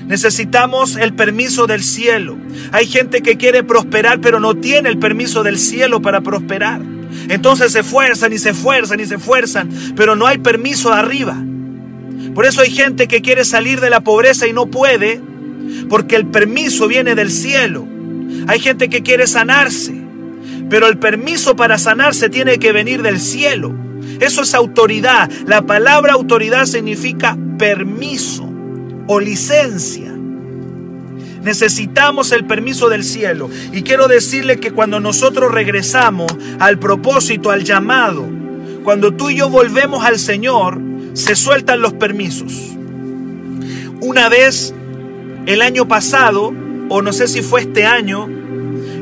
Necesitamos 0.08 0.96
el 0.96 1.14
permiso 1.14 1.68
del 1.68 1.84
cielo. 1.84 2.36
Hay 2.72 2.86
gente 2.86 3.22
que 3.22 3.36
quiere 3.36 3.62
prosperar, 3.62 4.20
pero 4.20 4.40
no 4.40 4.56
tiene 4.56 4.88
el 4.88 4.98
permiso 4.98 5.44
del 5.44 5.60
cielo 5.60 6.02
para 6.02 6.22
prosperar. 6.22 6.95
Entonces 7.28 7.72
se 7.72 7.80
esfuerzan 7.80 8.32
y 8.32 8.38
se 8.38 8.50
esfuerzan 8.50 9.00
y 9.00 9.06
se 9.06 9.16
esfuerzan, 9.16 9.70
pero 9.96 10.16
no 10.16 10.26
hay 10.26 10.38
permiso 10.38 10.92
arriba. 10.92 11.36
Por 12.34 12.46
eso 12.46 12.60
hay 12.60 12.70
gente 12.70 13.08
que 13.08 13.22
quiere 13.22 13.44
salir 13.44 13.80
de 13.80 13.90
la 13.90 14.00
pobreza 14.00 14.46
y 14.46 14.52
no 14.52 14.66
puede, 14.66 15.20
porque 15.88 16.16
el 16.16 16.26
permiso 16.26 16.88
viene 16.88 17.14
del 17.14 17.30
cielo. 17.30 17.86
Hay 18.46 18.60
gente 18.60 18.88
que 18.88 19.02
quiere 19.02 19.26
sanarse, 19.26 19.94
pero 20.68 20.86
el 20.88 20.98
permiso 20.98 21.56
para 21.56 21.78
sanarse 21.78 22.28
tiene 22.28 22.58
que 22.58 22.72
venir 22.72 23.02
del 23.02 23.20
cielo. 23.20 23.74
Eso 24.20 24.42
es 24.42 24.54
autoridad. 24.54 25.30
La 25.46 25.62
palabra 25.62 26.12
autoridad 26.12 26.66
significa 26.66 27.36
permiso 27.58 28.48
o 29.06 29.20
licencia. 29.20 30.05
Necesitamos 31.46 32.32
el 32.32 32.44
permiso 32.44 32.88
del 32.88 33.04
cielo. 33.04 33.48
Y 33.72 33.82
quiero 33.82 34.08
decirle 34.08 34.58
que 34.58 34.72
cuando 34.72 34.98
nosotros 34.98 35.52
regresamos 35.52 36.26
al 36.58 36.80
propósito, 36.80 37.52
al 37.52 37.62
llamado, 37.62 38.28
cuando 38.82 39.14
tú 39.14 39.30
y 39.30 39.36
yo 39.36 39.48
volvemos 39.48 40.04
al 40.04 40.18
Señor, 40.18 40.80
se 41.12 41.36
sueltan 41.36 41.80
los 41.80 41.92
permisos. 41.92 42.52
Una 44.00 44.28
vez, 44.28 44.74
el 45.46 45.62
año 45.62 45.86
pasado, 45.86 46.52
o 46.88 47.00
no 47.00 47.12
sé 47.12 47.28
si 47.28 47.42
fue 47.42 47.60
este 47.60 47.86
año, 47.86 48.28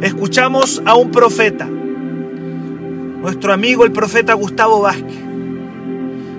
escuchamos 0.02 0.82
a 0.84 0.96
un 0.96 1.10
profeta, 1.12 1.64
nuestro 1.64 3.54
amigo 3.54 3.86
el 3.86 3.92
profeta 3.92 4.34
Gustavo 4.34 4.82
Vázquez. 4.82 5.16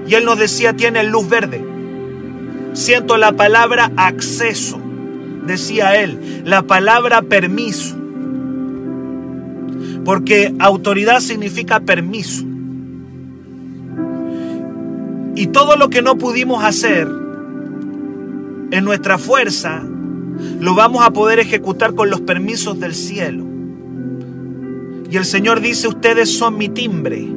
Y 0.08 0.14
él 0.14 0.24
nos 0.24 0.38
decía, 0.38 0.76
tiene 0.76 1.04
luz 1.04 1.28
verde. 1.28 1.66
Siento 2.74 3.18
la 3.18 3.32
palabra 3.32 3.92
acceso, 3.98 4.80
decía 5.46 6.02
él, 6.02 6.44
la 6.46 6.64
palabra 6.64 7.22
permiso. 7.22 7.96
Porque 10.04 10.54
autoridad 10.60 11.20
significa 11.20 11.80
permiso. 11.80 12.46
Y 15.36 15.48
todo 15.48 15.76
lo 15.76 15.90
que 15.90 16.02
no 16.02 16.18
pudimos 16.18 16.64
hacer 16.64 17.08
en 18.72 18.84
nuestra 18.84 19.18
fuerza, 19.18 19.84
lo 20.60 20.76
vamos 20.76 21.06
a 21.06 21.12
poder 21.12 21.40
ejecutar 21.40 21.94
con 21.94 22.10
los 22.10 22.22
permisos 22.22 22.80
del 22.80 22.94
cielo. 22.94 23.46
Y 25.10 25.18
el 25.18 25.26
Señor 25.26 25.62
dice, 25.62 25.88
ustedes 25.88 26.30
son 26.38 26.58
mi 26.58 26.70
timbre. 26.70 27.28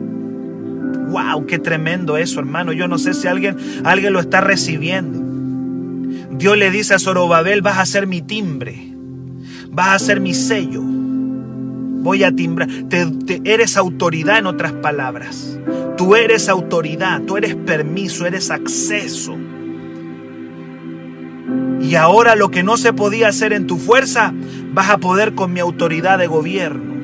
¡Wow! 1.09 1.47
¡Qué 1.47 1.59
tremendo 1.59 2.17
eso, 2.17 2.41
hermano! 2.41 2.73
Yo 2.73 2.89
no 2.89 2.99
sé 2.99 3.15
si 3.15 3.29
alguien, 3.29 3.57
alguien 3.85 4.13
lo 4.13 4.21
está 4.21 4.41
recibiendo. 4.41 5.28
Dios 6.31 6.57
le 6.57 6.71
dice 6.71 6.95
a 6.95 6.99
Zorobabel, 6.99 7.63
vas 7.63 7.79
a 7.79 7.87
ser 7.87 8.07
mi 8.07 8.21
timbre, 8.21 8.93
vas 9.71 9.89
a 9.95 9.99
ser 9.99 10.21
mi 10.21 10.35
sello, 10.35 10.83
voy 10.83 12.23
a 12.23 12.33
timbrar, 12.33 12.69
eres 13.45 13.77
autoridad 13.77 14.39
en 14.39 14.47
otras 14.47 14.73
palabras, 14.73 15.59
tú 15.97 16.15
eres 16.15 16.49
autoridad, 16.49 17.23
tú 17.23 17.37
eres 17.37 17.55
permiso, 17.55 18.27
eres 18.27 18.51
acceso. 18.51 19.37
Y 21.81 21.95
ahora 21.95 22.35
lo 22.35 22.51
que 22.51 22.63
no 22.63 22.77
se 22.77 22.93
podía 22.93 23.29
hacer 23.29 23.53
en 23.53 23.67
tu 23.67 23.79
fuerza, 23.79 24.35
vas 24.73 24.91
a 24.91 24.99
poder 24.99 25.35
con 25.35 25.53
mi 25.53 25.61
autoridad 25.61 26.19
de 26.19 26.27
gobierno. 26.27 26.95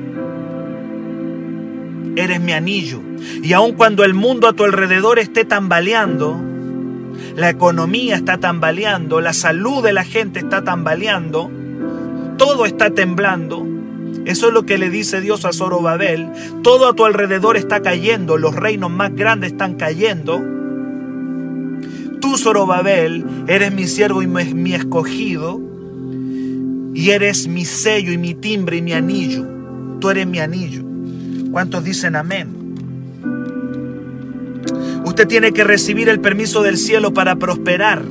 Eres 2.17 2.41
mi 2.41 2.53
anillo. 2.53 3.01
Y 3.43 3.53
aun 3.55 3.73
cuando 3.73 4.05
el 4.05 4.15
mundo 4.15 4.47
a 4.47 4.53
tu 4.53 4.65
alrededor 4.65 5.19
esté 5.19 5.45
tambaleando, 5.45 6.54
la 7.37 7.51
economía 7.51 8.17
está 8.17 8.39
tambaleando, 8.39 9.21
la 9.21 9.33
salud 9.33 9.83
de 9.83 9.93
la 9.93 10.05
gente 10.05 10.39
está 10.39 10.63
tambaleando, 10.63 11.51
todo 12.39 12.65
está 12.65 12.91
temblando. 12.91 13.67
Eso 14.25 14.49
es 14.49 14.55
lo 14.55 14.65
que 14.65 14.79
le 14.79 14.89
dice 14.89 15.21
Dios 15.21 15.45
a 15.45 15.53
Zorobabel. 15.53 16.31
Todo 16.63 16.89
a 16.89 16.95
tu 16.95 17.05
alrededor 17.05 17.57
está 17.57 17.83
cayendo, 17.83 18.39
los 18.39 18.55
reinos 18.55 18.91
más 18.91 19.15
grandes 19.15 19.53
están 19.53 19.75
cayendo. 19.75 20.41
Tú, 22.21 22.39
Zorobabel, 22.39 23.25
eres 23.49 23.73
mi 23.73 23.87
siervo 23.87 24.23
y 24.23 24.27
mi 24.27 24.73
escogido, 24.73 25.61
y 26.95 27.11
eres 27.11 27.49
mi 27.49 27.65
sello 27.65 28.13
y 28.13 28.19
mi 28.19 28.35
timbre 28.35 28.77
y 28.77 28.83
mi 28.83 28.93
anillo. 28.93 29.45
Tú 30.01 30.09
eres 30.09 30.27
mi 30.27 30.39
anillo. 30.39 30.83
¿Cuántos 31.51 31.85
dicen 31.85 32.17
amén? 32.17 32.64
Usted 35.15 35.29
tiene 35.29 35.53
que 35.53 35.63
recibir 35.63 36.09
el 36.09 36.19
permiso 36.19 36.65
del 36.65 36.77
cielo 36.77 37.15
para 37.15 37.37
prosperar. 37.37 38.03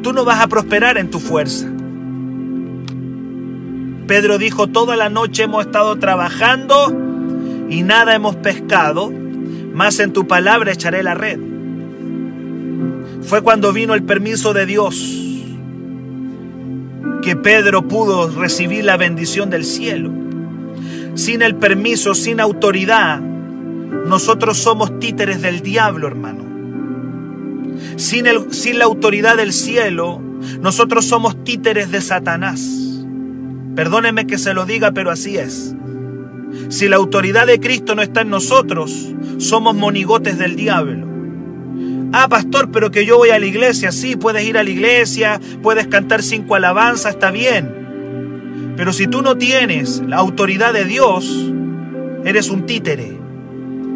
Tú 0.00 0.12
no 0.12 0.24
vas 0.24 0.40
a 0.40 0.46
prosperar 0.46 0.96
en 0.96 1.10
tu 1.10 1.18
fuerza. 1.18 1.66
Pedro 4.06 4.38
dijo, 4.38 4.68
toda 4.68 4.94
la 4.94 5.08
noche 5.08 5.42
hemos 5.42 5.66
estado 5.66 5.98
trabajando 5.98 6.96
y 7.68 7.82
nada 7.82 8.14
hemos 8.14 8.36
pescado, 8.36 9.12
mas 9.74 9.98
en 9.98 10.12
tu 10.12 10.28
palabra 10.28 10.70
echaré 10.70 11.02
la 11.02 11.14
red. 11.14 11.40
Fue 13.22 13.42
cuando 13.42 13.72
vino 13.72 13.94
el 13.94 14.04
permiso 14.04 14.54
de 14.54 14.66
Dios 14.66 15.04
que 17.22 17.34
Pedro 17.34 17.88
pudo 17.88 18.30
recibir 18.30 18.84
la 18.84 18.96
bendición 18.96 19.50
del 19.50 19.64
cielo. 19.64 20.12
Sin 21.16 21.42
el 21.42 21.56
permiso, 21.56 22.14
sin 22.14 22.38
autoridad, 22.38 23.20
nosotros 24.06 24.58
somos 24.58 24.98
títeres 24.98 25.42
del 25.42 25.60
diablo, 25.60 26.06
hermano. 26.06 26.44
Sin, 27.96 28.26
el, 28.26 28.52
sin 28.52 28.78
la 28.78 28.84
autoridad 28.84 29.36
del 29.36 29.52
cielo, 29.52 30.20
nosotros 30.60 31.04
somos 31.04 31.44
títeres 31.44 31.90
de 31.90 32.00
Satanás. 32.00 32.60
Perdóneme 33.74 34.26
que 34.26 34.38
se 34.38 34.54
lo 34.54 34.66
diga, 34.66 34.92
pero 34.92 35.10
así 35.10 35.36
es. 35.36 35.74
Si 36.68 36.88
la 36.88 36.96
autoridad 36.96 37.46
de 37.46 37.60
Cristo 37.60 37.94
no 37.94 38.02
está 38.02 38.22
en 38.22 38.30
nosotros, 38.30 39.14
somos 39.38 39.74
monigotes 39.74 40.38
del 40.38 40.56
diablo. 40.56 41.06
Ah, 42.12 42.28
pastor, 42.28 42.70
pero 42.70 42.90
que 42.90 43.04
yo 43.04 43.18
voy 43.18 43.30
a 43.30 43.38
la 43.38 43.46
iglesia. 43.46 43.92
Sí, 43.92 44.16
puedes 44.16 44.44
ir 44.44 44.56
a 44.56 44.62
la 44.62 44.70
iglesia, 44.70 45.40
puedes 45.62 45.86
cantar 45.88 46.22
cinco 46.22 46.54
alabanzas, 46.54 47.14
está 47.14 47.30
bien. 47.30 48.74
Pero 48.76 48.92
si 48.92 49.06
tú 49.06 49.22
no 49.22 49.36
tienes 49.36 50.02
la 50.06 50.16
autoridad 50.16 50.72
de 50.72 50.84
Dios, 50.84 51.52
eres 52.24 52.48
un 52.48 52.64
títere. 52.64 53.17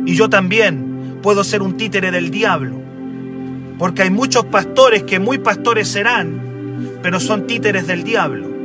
Y 0.07 0.15
yo 0.15 0.29
también 0.29 1.19
puedo 1.23 1.45
ser 1.45 1.63
un 1.63 1.77
títere 1.77 2.11
del 2.11 2.31
diablo. 2.31 2.81
Porque 3.79 4.03
hay 4.03 4.11
muchos 4.11 4.45
pastores 4.47 5.05
que 5.05 5.19
muy 5.19 5.39
pastores 5.39 5.89
serán, 5.89 6.99
pero 7.03 7.21
son 7.21 7.47
títeres 7.47 7.87
del 7.87 8.05
diablo. 8.05 8.49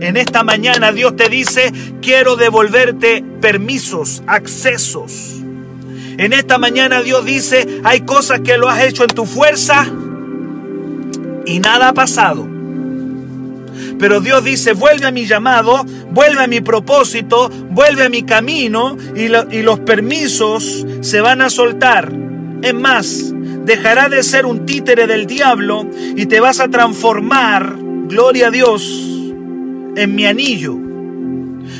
En 0.00 0.16
esta 0.16 0.42
mañana 0.42 0.92
Dios 0.92 1.16
te 1.16 1.28
dice, 1.28 1.72
quiero 2.02 2.36
devolverte 2.36 3.24
permisos, 3.40 4.22
accesos. 4.26 5.36
En 6.18 6.32
esta 6.32 6.58
mañana 6.58 7.00
Dios 7.00 7.24
dice, 7.24 7.80
hay 7.84 8.00
cosas 8.00 8.40
que 8.40 8.58
lo 8.58 8.68
has 8.68 8.82
hecho 8.82 9.04
en 9.04 9.10
tu 9.10 9.24
fuerza 9.24 9.86
y 11.46 11.58
nada 11.60 11.88
ha 11.88 11.94
pasado. 11.94 12.53
Pero 13.98 14.20
Dios 14.20 14.44
dice, 14.44 14.72
vuelve 14.72 15.06
a 15.06 15.10
mi 15.10 15.26
llamado, 15.26 15.84
vuelve 16.10 16.42
a 16.42 16.46
mi 16.46 16.60
propósito, 16.60 17.48
vuelve 17.70 18.04
a 18.04 18.08
mi 18.08 18.22
camino 18.22 18.96
y, 19.14 19.28
los 19.28 19.80
permisos 19.80 20.86
se 21.00 21.20
van 21.20 21.40
a 21.42 21.50
soltar. 21.50 22.12
Es 22.62 22.74
más, 22.74 23.32
dejará 23.64 24.08
de 24.08 24.22
ser 24.22 24.46
un 24.46 24.66
títere 24.66 25.06
del 25.06 25.26
diablo 25.26 25.86
y 26.16 26.26
te 26.26 26.40
vas 26.40 26.60
a 26.60 26.68
transformar, 26.68 27.76
gloria 28.08 28.48
a 28.48 28.50
Dios, 28.50 28.82
en 29.96 30.14
mi 30.14 30.26
anillo. 30.26 30.76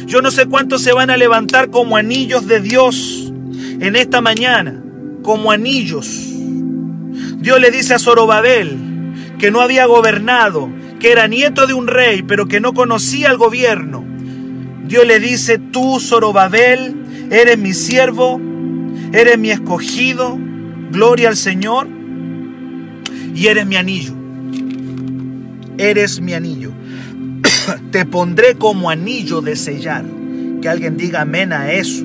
Yo 0.06 0.22
no 0.22 0.30
sé 0.30 0.46
cuántos 0.46 0.82
se 0.82 0.92
van 0.92 1.10
a 1.10 1.16
levantar 1.16 1.70
como 1.70 1.96
anillos 1.96 2.46
de 2.46 2.60
Dios 2.60 3.32
en 3.80 3.96
esta 3.96 4.20
mañana, 4.20 4.82
como 5.22 5.50
anillos. 5.50 6.06
Dios 7.38 7.60
le 7.60 7.70
dice 7.70 7.94
a 7.94 7.98
Zorobabel 7.98 8.78
que 9.38 9.50
no 9.50 9.60
había 9.60 9.86
gobernado, 9.86 10.70
que 11.04 11.12
era 11.12 11.28
nieto 11.28 11.66
de 11.66 11.74
un 11.74 11.86
rey, 11.86 12.22
pero 12.22 12.46
que 12.46 12.60
no 12.60 12.72
conocía 12.72 13.30
el 13.30 13.36
gobierno. 13.36 14.02
Dios 14.86 15.06
le 15.06 15.20
dice, 15.20 15.58
tú, 15.58 16.00
Zorobabel, 16.00 17.28
eres 17.30 17.58
mi 17.58 17.74
siervo, 17.74 18.40
eres 19.12 19.38
mi 19.38 19.50
escogido, 19.50 20.38
gloria 20.90 21.28
al 21.28 21.36
Señor, 21.36 21.88
y 23.34 23.48
eres 23.48 23.66
mi 23.66 23.76
anillo. 23.76 24.14
Eres 25.76 26.22
mi 26.22 26.32
anillo. 26.32 26.72
Te 27.90 28.06
pondré 28.06 28.54
como 28.54 28.88
anillo 28.88 29.42
de 29.42 29.56
sellar. 29.56 30.06
Que 30.62 30.70
alguien 30.70 30.96
diga 30.96 31.20
amén 31.20 31.52
a 31.52 31.70
eso. 31.70 32.02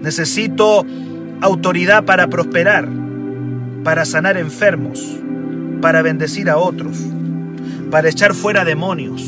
Necesito 0.00 0.86
autoridad 1.42 2.06
para 2.06 2.28
prosperar, 2.28 2.88
para 3.84 4.06
sanar 4.06 4.38
enfermos, 4.38 5.19
para 5.80 6.02
bendecir 6.02 6.50
a 6.50 6.58
otros, 6.58 6.98
para 7.90 8.08
echar 8.08 8.34
fuera 8.34 8.64
demonios. 8.64 9.22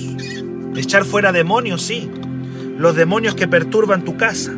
Echar 0.76 1.04
fuera 1.04 1.32
demonios, 1.32 1.82
sí. 1.82 2.10
Los 2.78 2.96
demonios 2.96 3.34
que 3.34 3.46
perturban 3.46 4.04
tu 4.04 4.16
casa. 4.16 4.52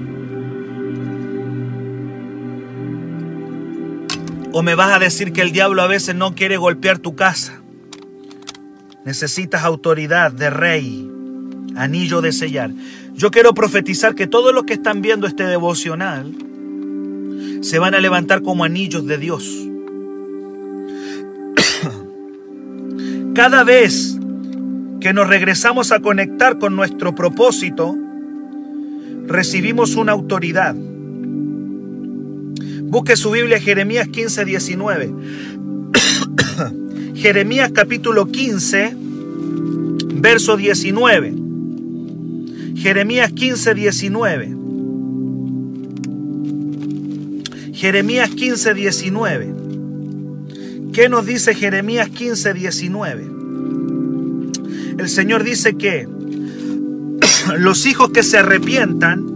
O 4.52 4.62
me 4.62 4.76
vas 4.76 4.94
a 4.94 5.00
decir 5.00 5.32
que 5.32 5.42
el 5.42 5.50
diablo 5.50 5.82
a 5.82 5.88
veces 5.88 6.14
no 6.14 6.34
quiere 6.34 6.56
golpear 6.56 6.98
tu 6.98 7.16
casa. 7.16 7.60
Necesitas 9.04 9.64
autoridad 9.64 10.30
de 10.32 10.48
rey, 10.48 11.10
anillo 11.76 12.20
de 12.20 12.32
sellar. 12.32 12.70
Yo 13.14 13.30
quiero 13.30 13.52
profetizar 13.52 14.14
que 14.14 14.26
todos 14.26 14.54
los 14.54 14.64
que 14.64 14.74
están 14.74 15.02
viendo 15.02 15.26
este 15.26 15.44
devocional 15.44 16.32
se 17.62 17.78
van 17.78 17.94
a 17.94 18.00
levantar 18.00 18.42
como 18.42 18.64
anillos 18.64 19.06
de 19.06 19.18
Dios. 19.18 19.44
Cada 23.34 23.64
vez 23.64 24.16
que 25.00 25.12
nos 25.12 25.28
regresamos 25.28 25.90
a 25.90 25.98
conectar 25.98 26.58
con 26.58 26.76
nuestro 26.76 27.16
propósito, 27.16 27.96
recibimos 29.26 29.96
una 29.96 30.12
autoridad. 30.12 30.76
Busque 32.84 33.16
su 33.16 33.32
Biblia 33.32 33.58
Jeremías 33.58 34.06
15, 34.06 34.44
19. 34.44 35.14
Jeremías 37.16 37.72
capítulo 37.74 38.26
15, 38.26 38.96
verso 40.14 40.56
19. 40.56 41.34
Jeremías 42.76 43.32
15, 43.32 43.74
19. 43.74 44.56
Jeremías 47.72 48.30
15, 48.30 48.74
19. 48.74 49.54
¿Qué 50.94 51.08
nos 51.08 51.26
dice 51.26 51.56
Jeremías 51.56 52.08
15, 52.08 52.54
19? 52.54 53.33
El 54.98 55.08
Señor 55.08 55.42
dice 55.44 55.76
que 55.76 56.08
los 57.58 57.86
hijos 57.86 58.10
que 58.10 58.22
se 58.22 58.38
arrepientan 58.38 59.34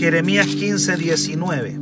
Jeremías 0.00 0.46
15, 0.46 0.96
19. 0.96 1.78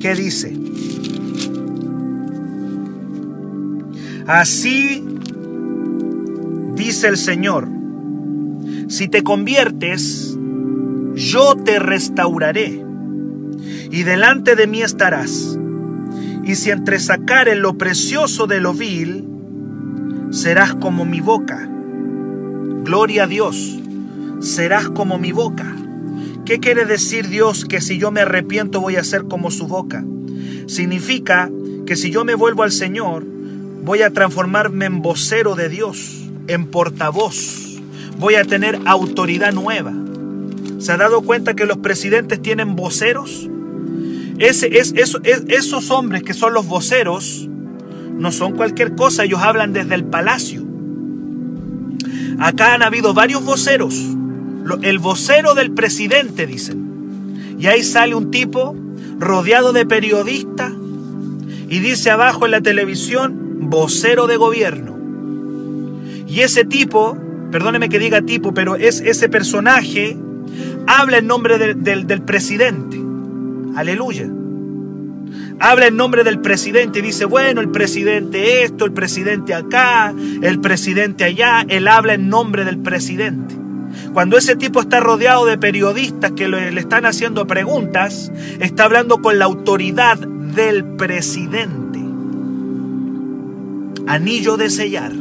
¿Qué 0.00 0.14
dice? 0.14 0.56
Así 4.26 5.04
dice 6.74 7.08
el 7.08 7.16
Señor, 7.16 7.68
si 8.88 9.08
te 9.08 9.22
conviertes, 9.22 10.36
yo 11.14 11.54
te 11.56 11.78
restauraré 11.78 12.89
y 13.90 14.02
delante 14.04 14.56
de 14.56 14.66
mí 14.66 14.82
estarás. 14.82 15.58
Y 16.44 16.54
si 16.54 16.70
entresacares 16.70 17.56
lo 17.58 17.76
precioso 17.76 18.46
de 18.46 18.60
lo 18.60 18.74
vil, 18.74 19.28
serás 20.30 20.74
como 20.74 21.04
mi 21.04 21.20
boca 21.20 21.70
Gloria 22.84 23.24
a 23.24 23.26
Dios, 23.26 23.78
serás 24.40 24.88
como 24.88 25.18
mi 25.18 25.32
boca. 25.32 25.76
¿Qué 26.46 26.60
quiere 26.60 26.86
decir 26.86 27.28
Dios 27.28 27.66
que 27.66 27.80
si 27.82 27.98
yo 27.98 28.10
me 28.10 28.22
arrepiento 28.22 28.80
voy 28.80 28.96
a 28.96 29.04
ser 29.04 29.24
como 29.24 29.50
su 29.50 29.68
boca? 29.68 30.04
Significa 30.66 31.50
que 31.86 31.94
si 31.94 32.10
yo 32.10 32.24
me 32.24 32.34
vuelvo 32.34 32.62
al 32.62 32.72
Señor, 32.72 33.24
voy 33.84 34.00
a 34.00 34.10
transformarme 34.10 34.86
en 34.86 35.02
vocero 35.02 35.54
de 35.56 35.68
Dios, 35.68 36.30
en 36.48 36.66
portavoz. 36.68 37.80
Voy 38.18 38.36
a 38.36 38.44
tener 38.44 38.80
autoridad 38.86 39.52
nueva. 39.52 39.92
¿Se 40.78 40.92
ha 40.92 40.96
dado 40.96 41.20
cuenta 41.20 41.54
que 41.54 41.66
los 41.66 41.76
presidentes 41.76 42.40
tienen 42.40 42.76
voceros? 42.76 43.48
Ese, 44.40 44.78
es, 44.78 44.94
esos 44.94 45.90
hombres 45.90 46.22
que 46.22 46.32
son 46.32 46.54
los 46.54 46.66
voceros 46.66 47.46
no 48.16 48.32
son 48.32 48.56
cualquier 48.56 48.94
cosa, 48.94 49.24
ellos 49.24 49.40
hablan 49.42 49.74
desde 49.74 49.94
el 49.94 50.04
palacio. 50.04 50.64
Acá 52.38 52.72
han 52.72 52.82
habido 52.82 53.12
varios 53.12 53.44
voceros. 53.44 53.94
El 54.80 54.98
vocero 54.98 55.54
del 55.54 55.72
presidente, 55.72 56.46
dicen. 56.46 57.56
Y 57.58 57.66
ahí 57.66 57.82
sale 57.82 58.14
un 58.14 58.30
tipo 58.30 58.74
rodeado 59.18 59.74
de 59.74 59.84
periodistas 59.84 60.72
y 61.68 61.78
dice 61.80 62.10
abajo 62.10 62.46
en 62.46 62.52
la 62.52 62.62
televisión, 62.62 63.58
vocero 63.60 64.26
de 64.26 64.38
gobierno. 64.38 64.98
Y 66.26 66.40
ese 66.40 66.64
tipo, 66.64 67.18
perdóneme 67.50 67.90
que 67.90 67.98
diga 67.98 68.22
tipo, 68.22 68.54
pero 68.54 68.76
es 68.76 69.00
ese 69.00 69.28
personaje, 69.28 70.16
habla 70.86 71.18
en 71.18 71.26
nombre 71.26 71.58
del 71.58 72.22
presidente. 72.22 72.99
Aleluya 73.76 74.28
habla 75.60 75.86
en 75.86 75.96
nombre 75.96 76.24
del 76.24 76.40
presidente 76.40 76.98
y 76.98 77.02
dice, 77.02 77.26
bueno, 77.26 77.60
el 77.60 77.70
presidente 77.70 78.64
esto, 78.64 78.86
el 78.86 78.92
presidente 78.92 79.54
acá, 79.54 80.14
el 80.42 80.60
presidente 80.60 81.24
allá, 81.24 81.64
él 81.68 81.86
habla 81.86 82.14
en 82.14 82.28
nombre 82.28 82.64
del 82.64 82.78
presidente. 82.78 83.54
Cuando 84.12 84.38
ese 84.38 84.56
tipo 84.56 84.80
está 84.80 85.00
rodeado 85.00 85.44
de 85.46 85.58
periodistas 85.58 86.32
que 86.32 86.48
le, 86.48 86.68
están 86.78 87.04
haciendo 87.04 87.46
preguntas, 87.46 88.32
está 88.58 88.84
hablando 88.84 89.20
con 89.20 89.38
la 89.38 89.44
autoridad 89.44 90.18
del 90.18 90.84
presidente. 90.84 92.00
Anillo 94.06 94.56
de 94.56 94.70
sellar. 94.70 95.12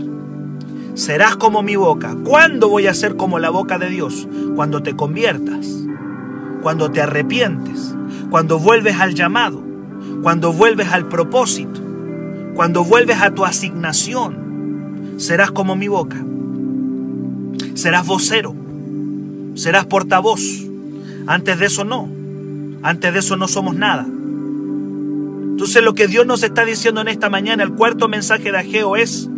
Serás 0.93 1.35
como 1.35 1.61
mi 1.61 1.75
boca. 1.75 2.15
¿Cuándo 2.23 2.69
voy 2.69 2.87
a 2.87 2.93
ser 2.93 3.15
como 3.15 3.39
la 3.39 3.49
boca 3.49 3.77
de 3.77 3.89
Dios? 3.89 4.27
Cuando 4.55 4.81
te 4.81 4.95
conviertas, 4.95 5.85
cuando 6.61 6.91
te 6.91 7.01
arrepientes, 7.01 7.95
cuando 8.29 8.59
vuelves 8.59 8.99
al 8.99 9.13
llamado 9.15 9.69
cuando 10.21 10.51
vuelves 10.53 10.91
al 10.91 11.07
propósito, 11.07 11.79
cuando 12.53 12.83
vuelves 12.83 13.21
a 13.21 13.31
tu 13.31 13.45
asignación, 13.45 15.13
serás 15.17 15.51
como 15.51 15.75
mi 15.75 15.87
boca. 15.87 16.17
Serás 17.73 18.05
vocero, 18.05 18.53
serás 19.55 19.85
portavoz. 19.85 20.41
Antes 21.27 21.59
de 21.59 21.67
eso 21.67 21.85
no. 21.85 22.09
Antes 22.81 23.13
de 23.13 23.19
eso 23.19 23.37
no 23.37 23.47
somos 23.47 23.75
nada. 23.75 24.05
Entonces 24.05 25.83
lo 25.83 25.93
que 25.93 26.07
Dios 26.07 26.25
nos 26.25 26.43
está 26.43 26.65
diciendo 26.65 27.01
en 27.01 27.07
esta 27.07 27.29
mañana, 27.29 27.63
el 27.63 27.73
cuarto 27.73 28.07
mensaje 28.07 28.51
de 28.51 28.57
Ageo 28.57 28.95
es, 28.95 29.29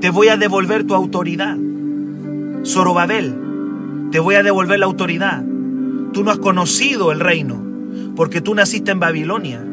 te 0.00 0.10
voy 0.10 0.28
a 0.28 0.36
devolver 0.36 0.84
tu 0.84 0.94
autoridad. 0.94 1.56
Zorobabel, 2.64 3.36
te 4.10 4.18
voy 4.18 4.34
a 4.36 4.42
devolver 4.42 4.78
la 4.78 4.86
autoridad. 4.86 5.44
Tú 6.12 6.24
no 6.24 6.30
has 6.30 6.38
conocido 6.38 7.12
el 7.12 7.20
reino, 7.20 7.69
porque 8.16 8.40
tú 8.40 8.54
naciste 8.54 8.92
en 8.92 9.00
Babilonia. 9.00 9.64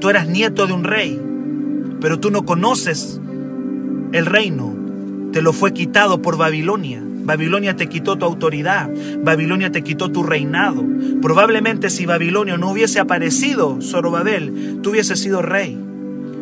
Tú 0.00 0.08
eras 0.08 0.28
nieto 0.28 0.66
de 0.66 0.72
un 0.72 0.84
rey, 0.84 1.20
pero 2.00 2.20
tú 2.20 2.30
no 2.30 2.44
conoces 2.44 3.20
el 4.12 4.26
reino. 4.26 4.76
te 5.32 5.42
lo 5.42 5.52
fue 5.52 5.72
quitado 5.72 6.22
por 6.22 6.36
Babilonia. 6.36 7.00
Babilonia 7.22 7.76
te 7.76 7.88
quitó 7.88 8.16
tu 8.16 8.24
autoridad, 8.24 8.90
Babilonia 9.22 9.70
te 9.70 9.82
quitó 9.82 10.10
tu 10.10 10.24
reinado. 10.24 10.84
Probablemente 11.22 11.90
si 11.90 12.06
Babilonia 12.06 12.56
no 12.56 12.70
hubiese 12.70 12.98
aparecido, 12.98 13.78
Zorobabel, 13.80 14.80
tú 14.82 14.90
hubieses 14.90 15.20
sido 15.20 15.42
rey, 15.42 15.78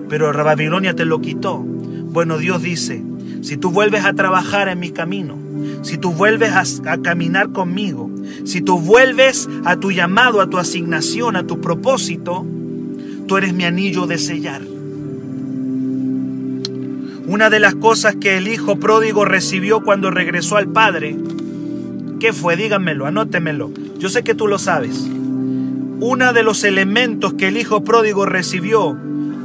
pero 0.08 0.32
Babilonia 0.32 0.94
te 0.94 1.04
lo 1.04 1.20
quitó. 1.20 1.58
Bueno, 1.58 2.38
Dios 2.38 2.62
dice, 2.62 3.02
si 3.42 3.56
tú 3.56 3.70
vuelves 3.70 4.04
a 4.04 4.14
trabajar 4.14 4.68
en 4.68 4.80
mi 4.80 4.90
camino, 4.90 5.36
si 5.82 5.98
tú 5.98 6.12
vuelves 6.12 6.80
a, 6.84 6.98
caminar 6.98 7.52
conmigo, 7.52 8.10
si 8.44 8.60
tú 8.60 8.78
vuelves 8.78 9.48
a 9.64 9.76
tu 9.76 9.92
llamado, 9.92 10.40
a 10.40 10.50
tu 10.50 10.58
asignación, 10.58 11.36
a 11.36 11.46
tu 11.46 11.60
propósito, 11.60 12.44
tú 13.26 13.36
eres 13.36 13.52
mi 13.52 13.64
anillo 13.64 14.06
de 14.06 14.18
sellar. 14.18 14.62
Una 17.26 17.50
de 17.50 17.60
las 17.60 17.74
cosas 17.74 18.16
que 18.16 18.38
el 18.38 18.48
hijo 18.48 18.76
pródigo 18.76 19.24
recibió 19.24 19.82
cuando 19.82 20.10
regresó 20.10 20.56
al 20.56 20.68
padre, 20.68 21.16
¿qué 22.20 22.32
fue? 22.32 22.56
Díganmelo, 22.56 23.06
anótemelo. 23.06 23.70
Yo 23.98 24.08
sé 24.08 24.22
que 24.22 24.34
tú 24.34 24.46
lo 24.46 24.58
sabes. 24.58 25.06
Uno 26.00 26.32
de 26.32 26.42
los 26.42 26.64
elementos 26.64 27.34
que 27.34 27.48
el 27.48 27.58
hijo 27.58 27.84
pródigo 27.84 28.24
recibió 28.24 28.96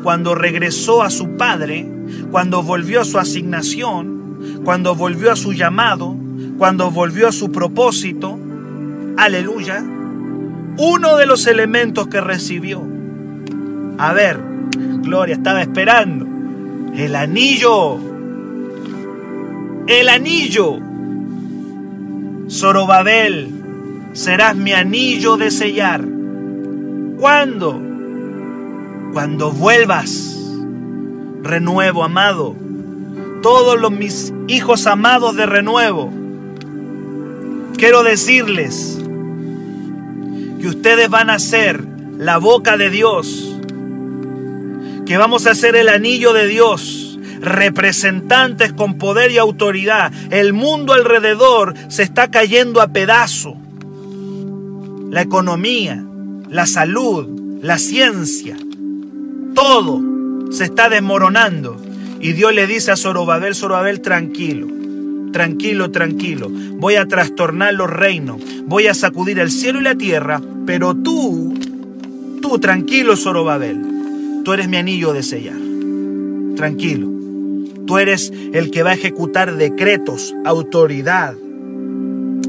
cuando 0.03 0.35
regresó 0.35 1.01
a 1.01 1.09
su 1.09 1.35
padre, 1.35 1.89
cuando 2.31 2.63
volvió 2.63 3.01
a 3.01 3.05
su 3.05 3.19
asignación, 3.19 4.61
cuando 4.63 4.95
volvió 4.95 5.31
a 5.31 5.35
su 5.35 5.53
llamado, 5.53 6.15
cuando 6.57 6.91
volvió 6.91 7.27
a 7.27 7.31
su 7.31 7.51
propósito, 7.51 8.37
aleluya, 9.17 9.83
uno 10.77 11.17
de 11.17 11.25
los 11.25 11.47
elementos 11.47 12.07
que 12.07 12.21
recibió. 12.21 12.81
A 13.97 14.13
ver, 14.13 14.39
Gloria, 15.03 15.35
estaba 15.35 15.61
esperando. 15.61 16.25
El 16.95 17.15
anillo. 17.15 17.97
El 19.87 20.09
anillo. 20.09 20.79
Zorobabel, 22.49 23.49
serás 24.13 24.55
mi 24.55 24.73
anillo 24.73 25.37
de 25.37 25.51
sellar. 25.51 26.03
¿Cuándo? 27.19 27.81
Cuando 29.13 29.51
vuelvas. 29.51 30.42
Renuevo, 31.43 32.03
amado. 32.03 32.55
Todos 33.41 33.79
los 33.79 33.91
mis 33.91 34.33
hijos 34.47 34.87
amados 34.87 35.35
de 35.35 35.45
renuevo. 35.45 36.11
Quiero 37.77 38.03
decirles 38.03 38.97
que 40.59 40.67
ustedes 40.67 41.09
van 41.09 41.29
a 41.29 41.39
ser 41.39 41.83
la 42.17 42.37
boca 42.37 42.77
de 42.77 42.89
Dios 42.89 43.53
que 45.05 45.17
vamos 45.17 45.47
a 45.47 45.55
ser 45.55 45.75
el 45.75 45.89
anillo 45.89 46.33
de 46.33 46.47
Dios, 46.47 47.19
representantes 47.41 48.73
con 48.73 48.97
poder 48.97 49.31
y 49.31 49.37
autoridad. 49.37 50.11
El 50.31 50.53
mundo 50.53 50.93
alrededor 50.93 51.73
se 51.89 52.03
está 52.03 52.31
cayendo 52.31 52.81
a 52.81 52.87
pedazo. 52.87 53.55
La 55.09 55.21
economía, 55.21 56.03
la 56.49 56.65
salud, 56.65 57.59
la 57.61 57.77
ciencia, 57.77 58.57
todo 59.53 60.12
se 60.53 60.65
está 60.65 60.87
desmoronando. 60.87 61.75
Y 62.21 62.31
Dios 62.31 62.53
le 62.53 62.67
dice 62.67 62.91
a 62.91 62.95
Zorobabel, 62.95 63.55
Zorobabel, 63.55 63.99
tranquilo, 63.99 64.67
tranquilo, 65.33 65.91
tranquilo. 65.91 66.49
Voy 66.49 66.95
a 66.95 67.05
trastornar 67.05 67.73
los 67.73 67.89
reinos, 67.89 68.41
voy 68.65 68.87
a 68.87 68.93
sacudir 68.93 69.39
el 69.39 69.51
cielo 69.51 69.81
y 69.81 69.83
la 69.83 69.95
tierra, 69.95 70.41
pero 70.65 70.95
tú, 70.95 71.53
tú 72.41 72.59
tranquilo, 72.59 73.17
Zorobabel 73.17 73.93
Tú 74.43 74.51
eres 74.51 74.67
mi 74.67 74.75
anillo 74.75 75.13
de 75.13 75.23
sellar. 75.23 75.55
Tranquilo. 76.57 77.09
Tú 77.87 77.97
eres 77.97 78.31
el 78.53 78.71
que 78.71 78.83
va 78.83 78.91
a 78.91 78.95
ejecutar 78.95 79.55
decretos, 79.55 80.35
autoridad. 80.43 81.35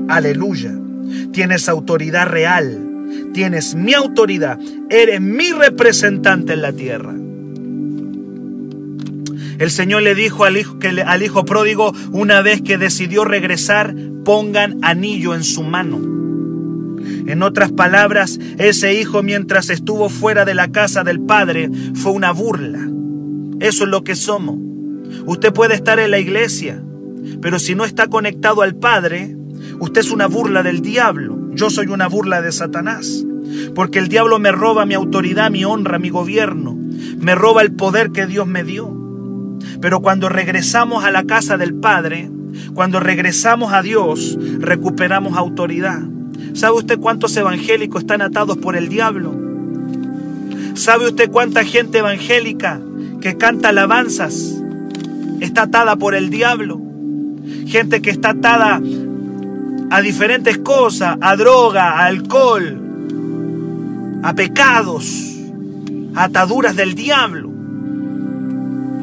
Aleluya. 0.09 0.75
Tienes 1.33 1.69
autoridad 1.69 2.27
real. 2.27 3.31
Tienes 3.33 3.77
mi 3.77 3.95
autoridad. 3.95 4.59
Eres 4.91 5.21
mi 5.21 5.53
representante 5.53 6.55
en 6.55 6.63
la 6.63 6.73
tierra. 6.73 7.15
El 9.59 9.71
Señor 9.71 10.03
le 10.03 10.15
dijo 10.15 10.45
al 10.45 10.57
hijo, 10.57 10.79
que, 10.79 10.89
al 10.89 11.23
hijo 11.23 11.45
pródigo, 11.45 11.93
una 12.11 12.43
vez 12.43 12.63
que 12.63 12.79
decidió 12.79 13.25
regresar, 13.25 13.95
pongan 14.25 14.79
anillo 14.83 15.35
en 15.35 15.45
su 15.45 15.63
mano. 15.63 16.15
En 17.27 17.43
otras 17.43 17.73
palabras, 17.73 18.39
ese 18.59 18.99
hijo 18.99 19.23
mientras 19.23 19.71
estuvo 19.71 20.09
fuera 20.09 20.45
de 20.45 20.55
la 20.55 20.69
casa 20.73 21.05
del 21.05 21.21
Padre 21.21 21.71
fue 21.95 22.13
una 22.13 22.33
burla. 22.33 22.89
Eso 23.61 23.85
es 23.85 23.91
lo 23.91 24.05
que 24.05 24.15
somos. 24.15 24.57
Usted 25.27 25.53
puede 25.53 25.75
estar 25.75 25.99
en 25.99 26.11
la 26.11 26.19
iglesia, 26.19 26.83
pero 27.41 27.59
si 27.59 27.75
no 27.75 27.85
está 27.85 28.09
conectado 28.09 28.63
al 28.63 28.75
Padre, 28.75 29.37
usted 29.81 30.01
es 30.01 30.11
una 30.11 30.27
burla 30.27 30.63
del 30.63 30.81
diablo. 30.81 31.39
Yo 31.53 31.71
soy 31.71 31.87
una 31.87 32.09
burla 32.09 32.43
de 32.43 32.53
Satanás. 32.53 33.25
Porque 33.75 33.99
el 33.99 34.09
diablo 34.09 34.39
me 34.39 34.53
roba 34.53 34.87
mi 34.87 34.95
autoridad, 34.95 35.51
mi 35.51 35.65
honra, 35.65 35.99
mi 35.99 36.11
gobierno. 36.11 36.77
Me 37.19 37.35
roba 37.35 37.63
el 37.63 37.73
poder 37.73 38.11
que 38.11 38.27
Dios 38.27 38.47
me 38.47 38.65
dio. 38.65 39.04
Pero 39.81 40.01
cuando 40.01 40.29
regresamos 40.29 41.05
a 41.05 41.11
la 41.11 41.25
casa 41.25 41.57
del 41.57 41.75
Padre, 41.75 42.31
cuando 42.75 43.01
regresamos 43.01 43.73
a 43.73 43.83
Dios, 43.83 44.39
recuperamos 44.59 45.37
autoridad. 45.37 46.01
¿Sabe 46.55 46.79
usted 46.79 46.99
cuántos 46.99 47.37
evangélicos 47.37 48.03
están 48.03 48.23
atados 48.23 48.59
por 48.59 48.77
el 48.77 48.89
diablo? 48.89 49.35
¿Sabe 50.75 51.07
usted 51.07 51.31
cuánta 51.31 51.65
gente 51.65 51.99
evangélica 51.99 52.81
que 53.21 53.37
canta 53.37 53.69
alabanzas 53.69 54.61
está 55.41 55.63
atada 55.63 55.97
por 55.97 56.15
el 56.15 56.31
diablo? 56.31 56.81
Gente 57.67 58.03
que 58.03 58.11
está 58.11 58.31
atada 58.31 58.81
a 59.91 60.01
diferentes 60.01 60.59
cosas, 60.59 61.17
a 61.21 61.37
droga, 61.37 61.93
a 61.93 62.07
alcohol, 62.07 62.81
a 64.23 64.35
pecados, 64.35 65.37
a 66.15 66.25
ataduras 66.25 66.75
del 66.75 66.95
diablo. 66.95 67.54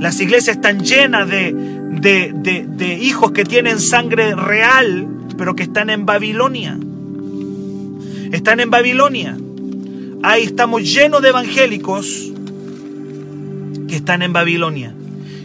Las 0.02 0.20
iglesias 0.20 0.56
están 0.56 0.80
llenas 0.80 1.30
de, 1.30 1.54
de, 1.54 2.66
de 2.68 2.94
hijos 2.96 3.34
que 3.34 3.46
tienen 3.46 3.80
sangre 3.80 4.34
real, 4.34 5.08
pero 5.38 5.56
que 5.56 5.62
están 5.62 5.92
en 5.92 6.08
Babilonia. 6.08 6.76
Están 8.32 8.62
en 8.62 8.72
Babilonia. 8.72 9.38
Ahí 10.24 10.42
estamos 10.42 10.92
llenos 10.92 11.22
de 11.22 11.30
evangélicos 11.30 12.32
que 13.88 13.96
están 13.96 14.24
en 14.24 14.34
Babilonia. 14.34 14.92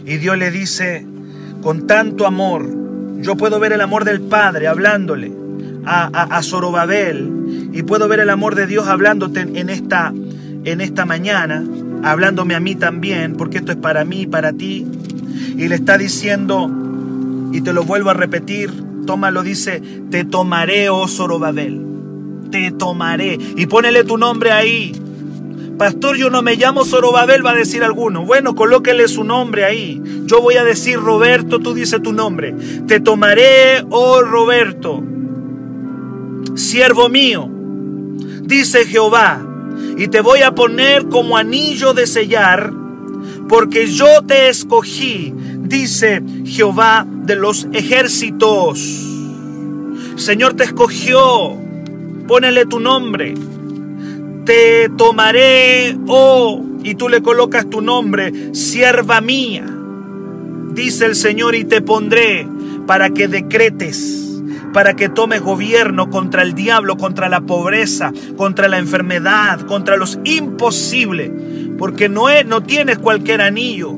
Y 0.07 0.17
Dios 0.17 0.35
le 0.39 0.49
dice, 0.49 1.05
con 1.61 1.85
tanto 1.85 2.25
amor, 2.25 2.67
yo 3.21 3.37
puedo 3.37 3.59
ver 3.59 3.73
el 3.73 3.81
amor 3.81 4.05
del 4.05 4.21
Padre 4.21 4.67
hablándole 4.67 5.31
a, 5.85 6.07
a, 6.35 6.41
Zorobabel 6.41 7.69
y 7.73 7.83
puedo 7.83 8.07
ver 8.07 8.21
el 8.21 8.31
amor 8.31 8.55
de 8.55 8.65
Dios 8.65 8.87
hablándote 8.87 9.41
en 9.41 9.69
esta, 9.69 10.11
en 10.63 10.81
esta 10.81 11.05
mañana, 11.05 11.63
hablándome 12.11 12.55
a 12.55 12.59
mí 12.59 12.75
también, 12.75 13.35
porque 13.35 13.57
esto 13.59 13.71
es 13.71 13.77
para 13.77 14.05
mí 14.05 14.25
para 14.25 14.53
ti. 14.53 14.85
Y 15.57 15.67
le 15.67 15.75
está 15.75 15.97
diciendo, 15.97 16.69
y 17.51 17.61
te 17.61 17.73
lo 17.73 17.83
vuelvo 17.83 18.09
a 18.09 18.13
repetir, 18.13 18.71
tómalo, 19.05 19.43
dice, 19.43 19.81
te 20.09 20.25
tomaré, 20.25 20.89
oh 20.89 21.07
Zorobabel 21.07 21.87
te 22.49 22.71
tomaré. 22.71 23.37
Y 23.55 23.65
ponele 23.67 24.03
tu 24.03 24.17
nombre 24.17 24.51
ahí. 24.51 24.93
Pastor, 25.77 26.17
yo 26.17 26.29
no 26.29 26.41
me 26.41 26.55
llamo 26.55 26.85
Zorobabel, 26.85 27.45
va 27.45 27.51
a 27.51 27.55
decir 27.55 27.83
alguno. 27.83 28.25
Bueno, 28.25 28.55
colóquele 28.55 29.07
su 29.07 29.23
nombre 29.23 29.63
ahí. 29.63 30.01
Yo 30.25 30.41
voy 30.41 30.55
a 30.55 30.63
decir 30.63 30.99
Roberto, 30.99 31.59
tú 31.59 31.73
dices 31.73 32.01
tu 32.01 32.13
nombre. 32.13 32.55
Te 32.87 32.99
tomaré, 32.99 33.85
oh 33.89 34.21
Roberto, 34.21 35.03
siervo 36.55 37.09
mío, 37.09 37.47
dice 38.41 38.85
Jehová, 38.85 39.45
y 39.97 40.07
te 40.07 40.21
voy 40.21 40.41
a 40.41 40.53
poner 40.53 41.07
como 41.07 41.37
anillo 41.37 41.93
de 41.93 42.07
sellar, 42.07 42.71
porque 43.47 43.87
yo 43.87 44.23
te 44.25 44.49
escogí, 44.49 45.33
dice 45.61 46.21
Jehová 46.45 47.05
de 47.07 47.35
los 47.35 47.67
ejércitos. 47.73 48.79
Señor 50.15 50.55
te 50.55 50.63
escogió 50.63 51.67
Pónele 52.27 52.65
tu 52.65 52.81
nombre. 52.81 53.35
Te 54.45 54.89
tomaré, 54.97 55.97
oh, 56.07 56.63
y 56.83 56.95
tú 56.95 57.07
le 57.07 57.21
colocas 57.21 57.69
tu 57.69 57.81
nombre, 57.81 58.53
sierva 58.53 59.21
mía, 59.21 59.65
dice 60.71 61.05
el 61.05 61.15
Señor, 61.15 61.55
y 61.55 61.65
te 61.65 61.81
pondré 61.81 62.47
para 62.85 63.09
que 63.09 63.27
decretes, 63.27 64.26
para 64.77 64.95
que 64.95 65.09
tomes 65.09 65.41
gobierno 65.41 66.11
contra 66.11 66.43
el 66.43 66.53
diablo, 66.53 66.97
contra 66.97 67.29
la 67.29 67.41
pobreza, 67.41 68.13
contra 68.35 68.67
la 68.67 68.77
enfermedad, 68.77 69.61
contra 69.61 69.97
los 69.97 70.19
imposibles, 70.23 71.31
porque 71.79 72.09
no, 72.09 72.29
es, 72.29 72.45
no 72.45 72.61
tienes 72.61 72.99
cualquier 72.99 73.41
anillo. 73.41 73.97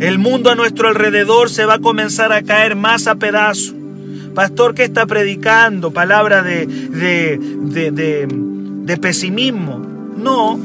El 0.00 0.18
mundo 0.18 0.48
a 0.48 0.54
nuestro 0.54 0.88
alrededor 0.88 1.50
se 1.50 1.66
va 1.66 1.74
a 1.74 1.78
comenzar 1.80 2.32
a 2.32 2.40
caer 2.44 2.76
más 2.76 3.06
a 3.06 3.16
pedazos. 3.16 3.74
Pastor, 4.34 4.74
¿qué 4.74 4.84
está 4.84 5.04
predicando? 5.04 5.90
Palabra 5.90 6.42
de, 6.42 6.66
de, 6.66 7.38
de, 7.92 8.96
pesimismo. 8.96 9.80
No, 10.16 10.58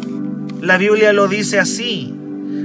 la 0.61 0.77
Biblia 0.77 1.11
lo 1.11 1.27
dice 1.27 1.59
así. 1.59 2.15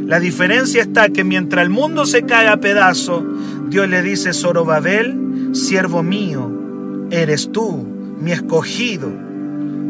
La 0.07 0.21
diferencia 0.21 0.83
está 0.83 1.09
que 1.09 1.25
mientras 1.25 1.65
el 1.65 1.71
mundo 1.71 2.05
se 2.05 2.25
cae 2.25 2.49
a 2.49 2.59
pedazos, 2.59 3.23
Dios 3.71 3.89
le 3.89 4.03
dice, 4.03 4.35
Zorobabel, 4.35 5.51
siervo 5.53 6.03
mío, 6.03 7.07
eres 7.11 7.51
tú, 7.51 7.87
mi 8.21 8.33
escogido, 8.33 9.11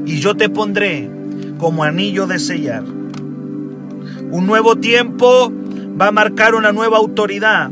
y 0.07 0.20
yo 0.20 0.37
te 0.37 0.48
pondré 0.48 1.11
como 1.59 1.83
anillo 1.83 2.29
de 2.29 2.38
sellar. 2.38 2.85
Un 4.31 4.46
nuevo 4.46 4.77
tiempo 4.77 5.53
va 6.00 6.09
a 6.09 6.12
marcar 6.12 6.55
una 6.55 6.72
nueva 6.72 6.98
autoridad. 6.98 7.70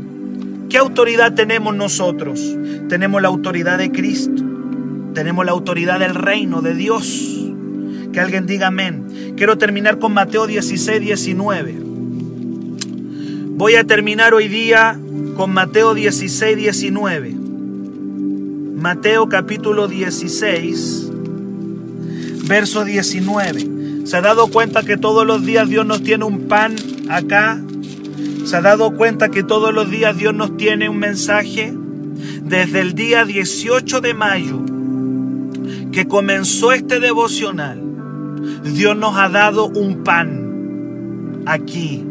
¿Qué 0.69 0.77
autoridad 0.77 1.33
tenemos 1.33 1.75
nosotros? 1.75 2.41
Tenemos 2.89 3.21
la 3.21 3.27
autoridad 3.27 3.77
de 3.77 3.91
Cristo. 3.91 4.43
Tenemos 5.13 5.45
la 5.45 5.51
autoridad 5.51 5.99
del 5.99 6.15
reino 6.15 6.61
de 6.61 6.73
Dios. 6.73 7.51
Que 8.11 8.19
alguien 8.19 8.45
diga 8.45 8.67
amén. 8.67 9.33
Quiero 9.37 9.57
terminar 9.57 9.99
con 9.99 10.13
Mateo 10.13 10.47
16, 10.47 11.01
19. 11.01 11.82
Voy 13.55 13.75
a 13.75 13.83
terminar 13.83 14.33
hoy 14.33 14.47
día 14.47 14.99
con 15.37 15.53
Mateo 15.53 15.93
16, 15.93 16.57
19. 16.57 17.35
Mateo 18.75 19.29
capítulo 19.29 19.87
16, 19.87 21.11
verso 22.47 22.83
19. 22.83 24.05
¿Se 24.05 24.17
ha 24.17 24.21
dado 24.21 24.47
cuenta 24.47 24.81
que 24.81 24.97
todos 24.97 25.27
los 25.27 25.45
días 25.45 25.69
Dios 25.69 25.85
nos 25.85 26.01
tiene 26.01 26.25
un 26.25 26.47
pan 26.47 26.75
acá? 27.09 27.61
¿Se 28.43 28.55
ha 28.55 28.61
dado 28.61 28.95
cuenta 28.95 29.29
que 29.29 29.43
todos 29.43 29.71
los 29.71 29.87
días 29.87 30.17
Dios 30.17 30.33
nos 30.33 30.57
tiene 30.57 30.89
un 30.89 30.97
mensaje? 30.97 31.75
Desde 32.41 32.79
el 32.81 32.95
día 32.95 33.23
18 33.23 34.01
de 34.01 34.13
mayo, 34.15 34.61
que 35.91 36.07
comenzó 36.07 36.71
este 36.71 36.99
devocional, 36.99 37.79
Dios 38.63 38.97
nos 38.97 39.15
ha 39.15 39.29
dado 39.29 39.67
un 39.67 40.03
pan 40.03 41.43
aquí. 41.45 42.03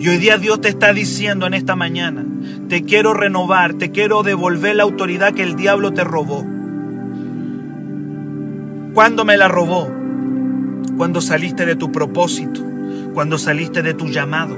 Y 0.00 0.08
hoy 0.08 0.16
día 0.16 0.38
Dios 0.38 0.62
te 0.62 0.70
está 0.70 0.94
diciendo 0.94 1.46
en 1.46 1.52
esta 1.52 1.76
mañana, 1.76 2.24
te 2.70 2.84
quiero 2.84 3.12
renovar, 3.12 3.74
te 3.74 3.90
quiero 3.90 4.22
devolver 4.22 4.74
la 4.74 4.84
autoridad 4.84 5.34
que 5.34 5.42
el 5.42 5.56
diablo 5.56 5.92
te 5.92 6.04
robó. 6.04 6.42
¿Cuándo 8.94 9.26
me 9.26 9.36
la 9.36 9.48
robó? 9.48 9.92
Cuando 10.96 11.20
saliste 11.20 11.66
de 11.66 11.76
tu 11.76 11.92
propósito, 11.92 12.62
cuando 13.12 13.36
saliste 13.36 13.82
de 13.82 13.92
tu 13.92 14.08
llamado. 14.08 14.56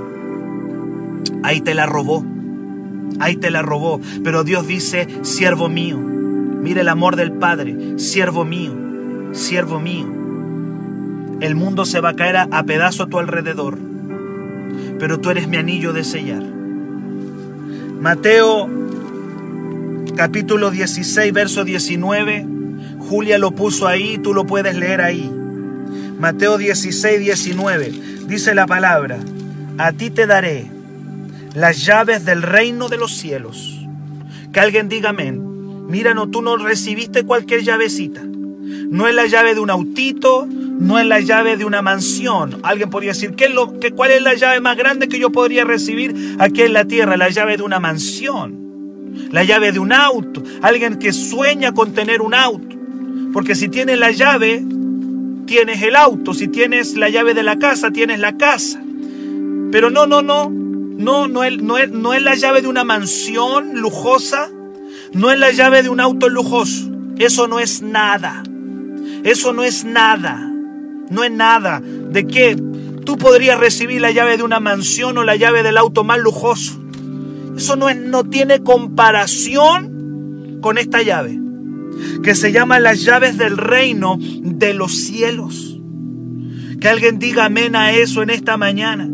Ahí 1.43 1.61
te 1.61 1.75
la 1.75 1.87
robó. 1.87 2.25
Ahí 3.19 3.35
te 3.35 3.51
la 3.51 3.63
robó. 3.63 4.01
Pero 4.23 4.45
Dios 4.45 4.69
dice, 4.69 5.09
siervo 5.23 5.69
mío. 5.69 5.99
Mire 5.99 6.83
el 6.83 6.89
amor 6.89 7.17
del 7.17 7.33
Padre. 7.33 7.99
Siervo 7.99 8.45
mío. 8.45 8.73
Siervo 9.33 9.81
mío. 9.81 10.07
El 11.41 11.57
mundo 11.57 11.85
se 11.85 12.01
va 12.01 12.11
a 12.11 12.17
caer 12.17 12.37
a, 12.37 12.49
a 12.53 12.63
pedazo 12.63 13.03
a 13.03 13.09
tu 13.09 13.19
alrededor. 13.19 13.92
Pero 15.03 15.19
tú 15.19 15.31
eres 15.31 15.49
mi 15.49 15.57
anillo 15.57 15.93
de 15.93 16.05
sellar. 16.05 16.45
Mateo 18.01 18.71
capítulo 20.15 20.71
16, 20.71 21.33
verso 21.33 21.65
19. 21.65 22.47
Julia 23.01 23.37
lo 23.39 23.51
puso 23.51 23.89
ahí, 23.89 24.19
tú 24.19 24.33
lo 24.33 24.47
puedes 24.47 24.77
leer 24.77 25.01
ahí. 25.01 25.29
Mateo 26.21 26.57
16, 26.57 27.19
19. 27.19 27.93
Dice 28.29 28.55
la 28.55 28.69
palabra, 28.69 29.19
a 29.77 29.91
ti 29.91 30.11
te 30.11 30.29
daré 30.29 30.71
las 31.53 31.85
llaves 31.85 32.25
del 32.25 32.41
reino 32.41 32.89
de 32.89 32.99
los 32.99 33.11
cielos. 33.11 33.85
Que 34.53 34.61
alguien 34.61 34.89
diga 34.89 35.09
amén. 35.09 35.89
Mira, 35.89 36.15
no, 36.15 36.31
tú 36.31 36.43
no 36.43 36.57
recibiste 36.59 37.25
cualquier 37.25 37.65
llavecita. 37.65 38.23
No 38.23 39.09
es 39.09 39.17
la 39.17 39.27
llave 39.27 39.55
de 39.55 39.61
un 39.61 39.71
autito, 39.71 40.47
no 40.83 40.99
es 40.99 41.07
la 41.07 41.21
llave 41.21 41.57
de 41.57 41.65
una 41.65 41.81
mansión. 41.81 42.59
Alguien 42.63 42.91
podría 42.91 43.13
decir, 43.13 43.35
¿qué 43.35 43.47
es 43.47 43.55
lo, 43.55 43.79
qué, 43.79 43.93
¿cuál 43.93 44.11
es 44.11 44.23
la 44.23 44.35
llave 44.35 44.61
más 44.61 44.77
grande 44.77 45.09
que 45.09 45.19
yo 45.19 45.31
podría 45.31 45.65
recibir 45.65 46.37
aquí 46.39 46.63
en 46.63 46.73
la 46.73 46.85
tierra? 46.85 47.17
La 47.17 47.31
llave 47.31 47.57
de 47.57 47.63
una 47.63 47.79
mansión, 47.79 49.31
la 49.31 49.45
llave 49.45 49.73
de 49.73 49.79
un 49.79 49.93
auto. 49.93 50.43
Alguien 50.61 50.99
que 50.99 51.13
sueña 51.13 51.73
con 51.73 51.93
tener 51.93 52.21
un 52.21 52.35
auto. 52.35 52.77
Porque 53.33 53.55
si 53.55 53.69
tienes 53.69 53.99
la 53.99 54.11
llave, 54.11 54.65
tienes 55.47 55.83
el 55.83 55.97
auto. 55.97 56.35
Si 56.35 56.49
tienes 56.49 56.97
la 56.97 57.09
llave 57.09 57.33
de 57.33 57.45
la 57.45 57.59
casa, 57.59 57.93
tienes 57.93 58.19
la 58.19 58.37
casa. 58.37 58.83
Pero 59.71 59.91
no, 59.91 60.07
no, 60.07 60.21
no. 60.21 60.51
No, 60.51 61.27
no 61.27 61.43
es, 61.43 61.63
no, 61.63 61.79
es, 61.79 61.91
no 61.91 62.13
es 62.13 62.23
la 62.23 62.35
llave 62.35 62.61
de 62.61 62.69
una 62.69 62.85
mansión 62.85 63.81
lujosa. 63.81 64.51
No 65.13 65.31
es 65.31 65.39
la 65.39 65.53
llave 65.53 65.83
de 65.83 65.89
un 65.89 66.01
auto 66.01 66.29
lujoso. 66.29 66.91
Eso 67.19 67.47
no 67.47 67.61
es 67.61 67.83
nada. 67.83 68.43
Eso 69.23 69.53
no 69.53 69.63
es 69.63 69.85
nada. 69.85 70.52
No 71.13 71.25
es 71.25 71.31
nada. 71.31 71.81
¿De 71.83 72.27
qué? 72.27 72.57
Tú 73.05 73.19
podrías 73.19 73.61
recibir 73.61 74.01
la 74.01 74.11
llave 74.11 74.39
de 74.39 74.43
una 74.43 74.61
mansión 74.61 75.19
o 75.19 75.25
la 75.25 75.37
llave 75.37 75.63
del 75.63 75.77
auto 75.77 76.05
más 76.05 76.19
lujoso. 76.19 76.81
Eso 77.57 77.77
no, 77.77 77.91
es, 77.91 77.97
no 77.99 78.25
tiene 78.25 78.63
comparación 78.63 80.59
con 80.63 80.79
esta 80.79 81.03
llave. 81.03 81.39
Que 82.23 82.35
se 82.35 82.51
llama 82.51 82.81
las 82.81 83.03
llaves 83.03 83.37
del 83.37 83.59
reino 83.59 84.17
de 84.19 84.73
los 84.73 85.05
cielos. 85.05 85.79
Que 86.81 86.89
alguien 86.89 87.19
diga 87.19 87.45
amén 87.45 87.77
a 87.77 87.93
eso 87.93 88.23
en 88.23 88.31
esta 88.31 88.57
mañana. 88.57 89.07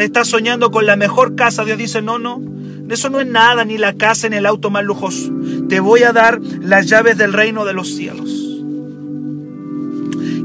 Estás 0.00 0.26
soñando 0.26 0.72
con 0.72 0.86
la 0.86 0.96
mejor 0.96 1.36
casa. 1.36 1.64
Dios 1.64 1.78
dice, 1.78 2.02
no, 2.02 2.18
no. 2.18 2.42
Eso 2.88 3.10
no 3.10 3.20
es 3.20 3.28
nada, 3.28 3.64
ni 3.64 3.78
la 3.78 3.94
casa 3.94 4.28
ni 4.28 4.36
el 4.36 4.46
auto 4.46 4.70
más 4.70 4.82
lujoso. 4.82 5.30
Te 5.68 5.78
voy 5.78 6.02
a 6.02 6.12
dar 6.12 6.40
las 6.60 6.88
llaves 6.88 7.16
del 7.16 7.32
reino 7.32 7.64
de 7.64 7.74
los 7.74 7.94
cielos. 7.94 8.49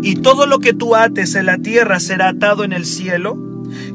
Y 0.05 0.17
todo 0.17 0.45
lo 0.45 0.59
que 0.59 0.71
tú 0.71 0.95
ates 0.95 1.33
en 1.33 1.47
la 1.47 1.57
tierra 1.57 1.99
será 1.99 2.29
atado 2.29 2.63
en 2.63 2.73
el 2.73 2.85
cielo. 2.85 3.39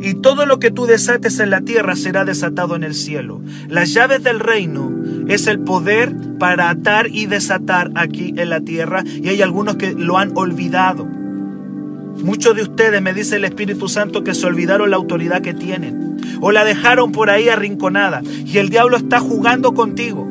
Y 0.01 0.15
todo 0.15 0.45
lo 0.45 0.59
que 0.59 0.73
tú 0.73 0.87
desates 0.87 1.39
en 1.39 1.51
la 1.51 1.61
tierra 1.61 1.95
será 1.95 2.25
desatado 2.25 2.75
en 2.75 2.83
el 2.83 2.95
cielo. 2.95 3.41
Las 3.69 3.95
llaves 3.95 4.25
del 4.25 4.41
reino 4.41 4.93
es 5.29 5.47
el 5.47 5.61
poder 5.61 6.13
para 6.41 6.69
atar 6.69 7.07
y 7.07 7.27
desatar 7.27 7.93
aquí 7.95 8.35
en 8.37 8.51
la 8.51 8.61
tierra. 8.61 9.05
Y 9.07 9.29
hay 9.29 9.41
algunos 9.41 9.77
que 9.77 9.93
lo 9.93 10.19
han 10.19 10.33
olvidado. 10.35 11.05
Muchos 11.05 12.57
de 12.57 12.63
ustedes, 12.63 13.01
me 13.01 13.15
dice 13.15 13.37
el 13.37 13.45
Espíritu 13.45 13.89
Santo, 13.89 14.25
que 14.25 14.35
se 14.35 14.49
olvidaron 14.49 14.91
la 14.91 14.97
autoridad 14.97 15.43
que 15.43 15.55
tienen. 15.55 16.17
O 16.41 16.51
la 16.51 16.65
dejaron 16.65 17.13
por 17.13 17.31
ahí 17.31 17.49
arrinconada. 17.49 18.21
Y 18.45 18.59
el 18.59 18.69
diablo 18.69 18.97
está 18.97 19.21
jugando 19.21 19.75
contigo. 19.75 20.29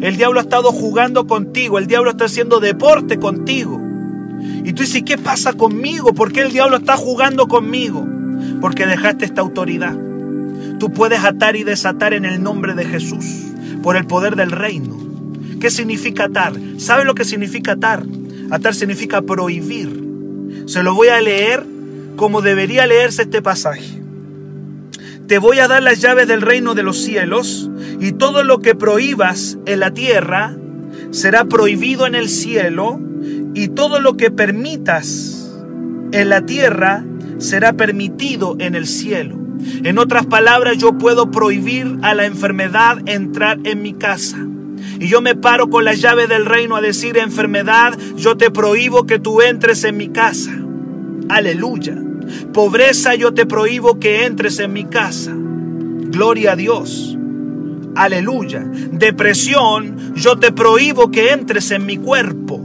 El 0.00 0.16
diablo 0.16 0.40
ha 0.40 0.42
estado 0.42 0.72
jugando 0.72 1.28
contigo. 1.28 1.78
El 1.78 1.86
diablo 1.86 2.10
está 2.10 2.24
haciendo 2.24 2.58
deporte 2.58 3.20
contigo. 3.20 3.93
Y 4.64 4.72
tú 4.72 4.82
dices, 4.82 5.02
¿qué 5.04 5.18
pasa 5.18 5.52
conmigo? 5.52 6.14
¿Por 6.14 6.32
qué 6.32 6.42
el 6.42 6.52
diablo 6.52 6.76
está 6.76 6.96
jugando 6.96 7.48
conmigo? 7.48 8.06
Porque 8.60 8.86
dejaste 8.86 9.24
esta 9.24 9.40
autoridad. 9.40 9.96
Tú 10.78 10.92
puedes 10.92 11.24
atar 11.24 11.56
y 11.56 11.64
desatar 11.64 12.14
en 12.14 12.24
el 12.24 12.42
nombre 12.42 12.74
de 12.74 12.84
Jesús, 12.84 13.24
por 13.82 13.96
el 13.96 14.06
poder 14.06 14.36
del 14.36 14.50
reino. 14.50 14.96
¿Qué 15.60 15.70
significa 15.70 16.24
atar? 16.24 16.52
¿Sabe 16.78 17.04
lo 17.04 17.14
que 17.14 17.24
significa 17.24 17.72
atar? 17.72 18.04
Atar 18.50 18.74
significa 18.74 19.22
prohibir. 19.22 20.02
Se 20.66 20.82
lo 20.82 20.94
voy 20.94 21.08
a 21.08 21.20
leer 21.20 21.64
como 22.16 22.42
debería 22.42 22.86
leerse 22.86 23.22
este 23.22 23.42
pasaje. 23.42 24.02
Te 25.26 25.38
voy 25.38 25.58
a 25.58 25.68
dar 25.68 25.82
las 25.82 26.00
llaves 26.00 26.28
del 26.28 26.42
reino 26.42 26.74
de 26.74 26.82
los 26.82 27.02
cielos 27.02 27.70
y 27.98 28.12
todo 28.12 28.44
lo 28.44 28.60
que 28.60 28.74
prohíbas 28.74 29.58
en 29.66 29.80
la 29.80 29.92
tierra 29.92 30.56
será 31.14 31.44
prohibido 31.44 32.06
en 32.06 32.16
el 32.16 32.28
cielo 32.28 33.00
y 33.54 33.68
todo 33.68 34.00
lo 34.00 34.16
que 34.16 34.32
permitas 34.32 35.48
en 36.10 36.28
la 36.28 36.44
tierra 36.44 37.04
será 37.38 37.74
permitido 37.74 38.56
en 38.58 38.74
el 38.74 38.88
cielo. 38.88 39.38
En 39.84 39.98
otras 39.98 40.26
palabras, 40.26 40.76
yo 40.76 40.98
puedo 40.98 41.30
prohibir 41.30 41.98
a 42.02 42.14
la 42.14 42.26
enfermedad 42.26 42.98
entrar 43.06 43.60
en 43.62 43.80
mi 43.80 43.94
casa. 43.94 44.38
Y 44.98 45.06
yo 45.06 45.20
me 45.20 45.36
paro 45.36 45.70
con 45.70 45.84
la 45.84 45.94
llave 45.94 46.26
del 46.26 46.46
reino 46.46 46.74
a 46.74 46.80
decir, 46.80 47.16
enfermedad, 47.16 47.96
yo 48.16 48.36
te 48.36 48.50
prohíbo 48.50 49.06
que 49.06 49.20
tú 49.20 49.40
entres 49.40 49.84
en 49.84 49.96
mi 49.96 50.08
casa. 50.08 50.50
Aleluya. 51.28 51.96
Pobreza, 52.52 53.14
yo 53.14 53.32
te 53.32 53.46
prohíbo 53.46 54.00
que 54.00 54.26
entres 54.26 54.58
en 54.58 54.72
mi 54.72 54.84
casa. 54.84 55.32
Gloria 55.32 56.52
a 56.52 56.56
Dios. 56.56 57.16
Aleluya. 57.94 58.64
Depresión, 58.92 60.14
yo 60.14 60.36
te 60.36 60.52
prohíbo 60.52 61.10
que 61.10 61.32
entres 61.32 61.70
en 61.70 61.86
mi 61.86 61.96
cuerpo. 61.96 62.60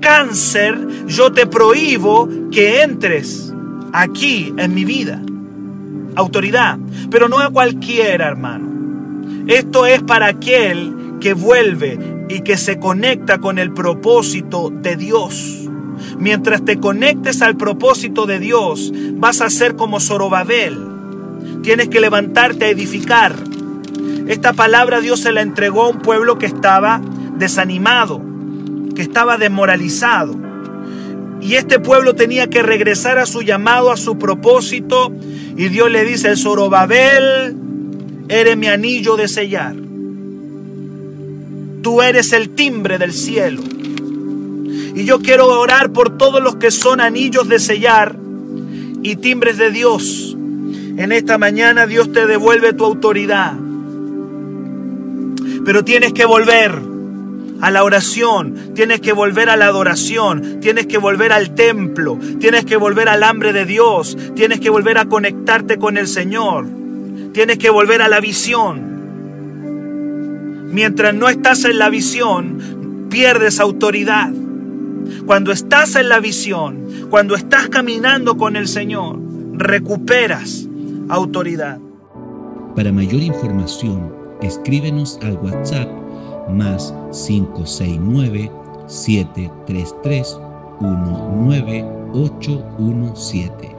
Cáncer, 0.00 1.06
yo 1.06 1.32
te 1.32 1.46
prohíbo 1.46 2.28
que 2.50 2.82
entres 2.82 3.52
aquí 3.92 4.52
en 4.56 4.74
mi 4.74 4.84
vida. 4.84 5.20
Autoridad. 6.16 6.78
Pero 7.10 7.28
no 7.28 7.38
a 7.38 7.50
cualquiera, 7.50 8.28
hermano. 8.28 8.74
Esto 9.46 9.86
es 9.86 10.02
para 10.02 10.26
aquel 10.26 11.18
que 11.20 11.34
vuelve 11.34 12.26
y 12.28 12.40
que 12.40 12.56
se 12.56 12.78
conecta 12.78 13.38
con 13.38 13.58
el 13.58 13.72
propósito 13.72 14.70
de 14.70 14.96
Dios. 14.96 15.68
Mientras 16.18 16.64
te 16.64 16.78
conectes 16.78 17.42
al 17.42 17.56
propósito 17.56 18.26
de 18.26 18.38
Dios, 18.38 18.92
vas 19.14 19.40
a 19.40 19.50
ser 19.50 19.76
como 19.76 20.00
Zorobabel. 20.00 20.78
Tienes 21.62 21.88
que 21.88 22.00
levantarte 22.00 22.66
a 22.66 22.70
edificar. 22.70 23.34
Esta 24.26 24.52
palabra 24.52 25.00
Dios 25.00 25.20
se 25.20 25.32
la 25.32 25.42
entregó 25.42 25.82
a 25.82 25.88
un 25.88 26.00
pueblo 26.00 26.38
que 26.38 26.46
estaba 26.46 27.00
desanimado, 27.36 28.22
que 28.94 29.02
estaba 29.02 29.36
desmoralizado. 29.36 30.34
Y 31.40 31.56
este 31.56 31.78
pueblo 31.78 32.14
tenía 32.14 32.48
que 32.48 32.62
regresar 32.62 33.18
a 33.18 33.26
su 33.26 33.42
llamado, 33.42 33.90
a 33.90 33.98
su 33.98 34.18
propósito. 34.18 35.12
Y 35.56 35.68
Dios 35.68 35.90
le 35.90 36.04
dice, 36.04 36.28
el 36.28 36.38
Zorobabel, 36.38 37.54
eres 38.28 38.56
mi 38.56 38.68
anillo 38.68 39.16
de 39.16 39.28
sellar. 39.28 39.74
Tú 41.82 42.00
eres 42.00 42.32
el 42.32 42.50
timbre 42.50 42.96
del 42.96 43.12
cielo. 43.12 43.62
Y 44.94 45.04
yo 45.04 45.18
quiero 45.20 45.48
orar 45.60 45.92
por 45.92 46.16
todos 46.16 46.42
los 46.42 46.56
que 46.56 46.70
son 46.70 47.00
anillos 47.00 47.46
de 47.48 47.58
sellar 47.58 48.16
y 49.02 49.16
timbres 49.16 49.58
de 49.58 49.70
Dios. 49.70 50.34
En 50.96 51.12
esta 51.12 51.36
mañana 51.36 51.86
Dios 51.86 52.10
te 52.12 52.26
devuelve 52.26 52.72
tu 52.72 52.86
autoridad. 52.86 53.54
Pero 55.64 55.84
tienes 55.84 56.12
que 56.12 56.24
volver 56.24 56.72
a 57.60 57.70
la 57.70 57.84
oración, 57.84 58.74
tienes 58.74 59.00
que 59.00 59.12
volver 59.12 59.48
a 59.48 59.56
la 59.56 59.66
adoración, 59.66 60.60
tienes 60.60 60.86
que 60.86 60.98
volver 60.98 61.32
al 61.32 61.54
templo, 61.54 62.18
tienes 62.38 62.64
que 62.64 62.76
volver 62.76 63.08
al 63.08 63.22
hambre 63.22 63.52
de 63.52 63.64
Dios, 63.64 64.18
tienes 64.34 64.60
que 64.60 64.70
volver 64.70 64.98
a 64.98 65.06
conectarte 65.06 65.78
con 65.78 65.96
el 65.96 66.06
Señor, 66.06 66.66
tienes 67.32 67.58
que 67.58 67.70
volver 67.70 68.02
a 68.02 68.08
la 68.08 68.20
visión. 68.20 68.92
Mientras 70.72 71.14
no 71.14 71.28
estás 71.28 71.64
en 71.64 71.78
la 71.78 71.88
visión, 71.88 73.06
pierdes 73.08 73.60
autoridad. 73.60 74.30
Cuando 75.24 75.52
estás 75.52 75.96
en 75.96 76.08
la 76.08 76.20
visión, 76.20 77.08
cuando 77.08 77.34
estás 77.34 77.68
caminando 77.68 78.36
con 78.36 78.56
el 78.56 78.68
Señor, 78.68 79.18
recuperas 79.52 80.66
autoridad. 81.08 81.78
Para 82.74 82.90
mayor 82.90 83.22
información, 83.22 84.23
escríbenos 84.44 85.18
al 85.22 85.36
WhatsApp 85.38 85.88
más 86.48 86.94
569 87.26 88.50
733 88.86 90.38
19817. 90.80 93.73